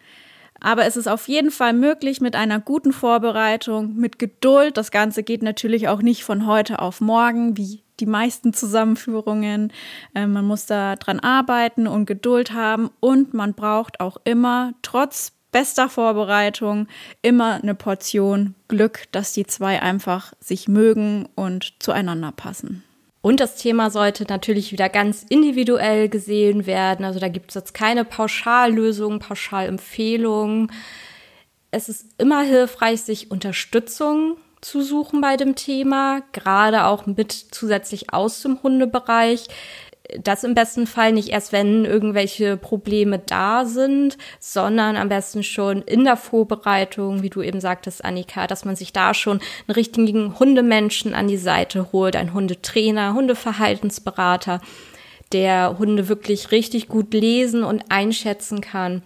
Aber 0.60 0.86
es 0.86 0.96
ist 0.96 1.06
auf 1.06 1.28
jeden 1.28 1.50
Fall 1.50 1.72
möglich 1.72 2.20
mit 2.20 2.36
einer 2.36 2.60
guten 2.60 2.92
Vorbereitung, 2.92 3.96
mit 3.96 4.18
Geduld. 4.18 4.76
Das 4.76 4.90
Ganze 4.90 5.22
geht 5.22 5.42
natürlich 5.42 5.88
auch 5.88 6.02
nicht 6.02 6.24
von 6.24 6.46
heute 6.46 6.78
auf 6.80 7.00
morgen, 7.00 7.56
wie 7.56 7.82
die 8.00 8.06
meisten 8.06 8.52
Zusammenführungen. 8.52 9.72
Äh, 10.14 10.26
man 10.26 10.44
muss 10.44 10.66
da 10.66 10.96
dran 10.96 11.20
arbeiten 11.20 11.86
und 11.86 12.06
Geduld 12.06 12.52
haben 12.52 12.90
und 13.00 13.34
man 13.34 13.54
braucht 13.54 14.00
auch 14.00 14.18
immer, 14.24 14.74
trotz 14.82 15.32
bester 15.52 15.88
Vorbereitung, 15.88 16.86
immer 17.22 17.54
eine 17.54 17.74
Portion 17.74 18.54
Glück, 18.68 19.04
dass 19.12 19.32
die 19.32 19.46
zwei 19.46 19.80
einfach 19.80 20.34
sich 20.40 20.68
mögen 20.68 21.28
und 21.34 21.74
zueinander 21.78 22.32
passen. 22.32 22.82
Und 23.26 23.40
das 23.40 23.56
Thema 23.56 23.90
sollte 23.90 24.22
natürlich 24.22 24.70
wieder 24.70 24.88
ganz 24.88 25.26
individuell 25.28 26.08
gesehen 26.08 26.64
werden. 26.64 27.04
Also 27.04 27.18
da 27.18 27.26
gibt 27.26 27.50
es 27.50 27.56
jetzt 27.56 27.74
keine 27.74 28.04
Pauschallösungen, 28.04 29.18
Pauschalempfehlungen. 29.18 30.70
Es 31.72 31.88
ist 31.88 32.06
immer 32.18 32.42
hilfreich, 32.42 33.02
sich 33.02 33.32
Unterstützung 33.32 34.36
zu 34.60 34.80
suchen 34.80 35.20
bei 35.22 35.36
dem 35.36 35.56
Thema, 35.56 36.22
gerade 36.30 36.84
auch 36.84 37.06
mit 37.06 37.32
zusätzlich 37.32 38.12
aus 38.12 38.42
dem 38.42 38.62
Hundebereich 38.62 39.48
das 40.22 40.44
im 40.44 40.54
besten 40.54 40.86
Fall 40.86 41.12
nicht 41.12 41.28
erst, 41.28 41.52
wenn 41.52 41.84
irgendwelche 41.84 42.56
Probleme 42.56 43.18
da 43.18 43.64
sind, 43.64 44.16
sondern 44.38 44.96
am 44.96 45.08
besten 45.08 45.42
schon 45.42 45.82
in 45.82 46.04
der 46.04 46.16
Vorbereitung, 46.16 47.22
wie 47.22 47.30
du 47.30 47.42
eben 47.42 47.60
sagtest, 47.60 48.04
Annika, 48.04 48.46
dass 48.46 48.64
man 48.64 48.76
sich 48.76 48.92
da 48.92 49.14
schon 49.14 49.40
einen 49.66 49.74
richtigen 49.74 50.38
Hundemenschen 50.38 51.14
an 51.14 51.28
die 51.28 51.36
Seite 51.36 51.92
holt, 51.92 52.16
einen 52.16 52.34
Hundetrainer, 52.34 53.14
Hundeverhaltensberater, 53.14 54.60
der 55.32 55.78
Hunde 55.78 56.08
wirklich 56.08 56.52
richtig 56.52 56.88
gut 56.88 57.12
lesen 57.12 57.64
und 57.64 57.84
einschätzen 57.90 58.60
kann. 58.60 59.02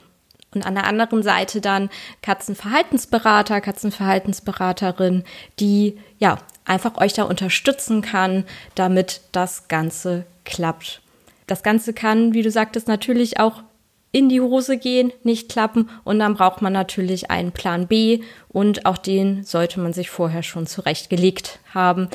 Und 0.53 0.67
an 0.67 0.75
der 0.75 0.87
anderen 0.87 1.23
Seite 1.23 1.61
dann 1.61 1.91
Katzenverhaltensberater, 2.23 3.61
Katzenverhaltensberaterin, 3.61 5.25
die 5.61 5.99
ja 6.19 6.39
einfach 6.71 6.97
euch 6.99 7.13
da 7.13 7.25
unterstützen 7.25 8.01
kann, 8.01 8.45
damit 8.75 9.23
das 9.33 9.69
Ganze 9.69 10.25
klappt. 10.45 11.03
Das 11.47 11.63
Ganze 11.63 11.93
kann, 11.93 12.33
wie 12.33 12.43
du 12.43 12.51
sagtest, 12.51 12.87
natürlich 12.87 13.41
auch 13.41 13.65
in 14.13 14.29
die 14.29 14.41
Hose 14.41 14.79
gehen, 14.79 15.13
nicht 15.25 15.51
klappen 15.51 15.89
und 16.05 16.19
dann 16.19 16.35
braucht 16.35 16.63
man 16.63 16.73
natürlich 16.73 17.31
einen 17.31 17.53
Plan 17.53 17.87
B 17.87 18.23
und 18.49 18.87
auch 18.87 18.99
den 18.99 19.45
sollte 19.45 19.81
man 19.81 19.93
sich 19.93 20.11
vorher 20.11 20.43
schon 20.43 20.67
zurechtgelegt 20.67 21.59
haben. 21.75 22.09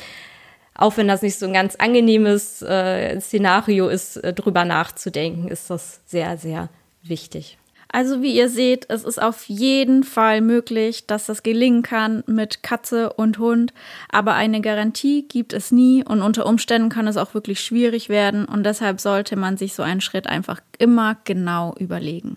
Auch 0.74 0.96
wenn 0.96 1.08
das 1.08 1.22
nicht 1.22 1.38
so 1.38 1.46
ein 1.46 1.54
ganz 1.54 1.76
angenehmes 1.76 2.60
äh, 2.62 3.18
Szenario 3.20 3.88
ist, 3.88 4.16
äh, 4.18 4.34
drüber 4.34 4.64
nachzudenken, 4.66 5.48
ist 5.48 5.70
das 5.70 6.00
sehr, 6.06 6.36
sehr 6.36 6.68
wichtig. 7.02 7.56
Also 7.88 8.20
wie 8.20 8.34
ihr 8.34 8.48
seht, 8.48 8.90
es 8.90 9.04
ist 9.04 9.20
auf 9.20 9.44
jeden 9.44 10.02
Fall 10.02 10.40
möglich, 10.40 11.06
dass 11.06 11.26
das 11.26 11.42
gelingen 11.42 11.82
kann 11.82 12.24
mit 12.26 12.62
Katze 12.62 13.12
und 13.12 13.38
Hund, 13.38 13.72
aber 14.10 14.34
eine 14.34 14.60
Garantie 14.60 15.22
gibt 15.28 15.52
es 15.52 15.70
nie 15.70 16.04
und 16.04 16.20
unter 16.20 16.46
Umständen 16.46 16.88
kann 16.88 17.06
es 17.06 17.16
auch 17.16 17.34
wirklich 17.34 17.60
schwierig 17.60 18.08
werden 18.08 18.44
und 18.44 18.64
deshalb 18.64 19.00
sollte 19.00 19.36
man 19.36 19.56
sich 19.56 19.74
so 19.74 19.82
einen 19.82 20.00
Schritt 20.00 20.26
einfach 20.26 20.60
immer 20.78 21.16
genau 21.24 21.74
überlegen. 21.78 22.36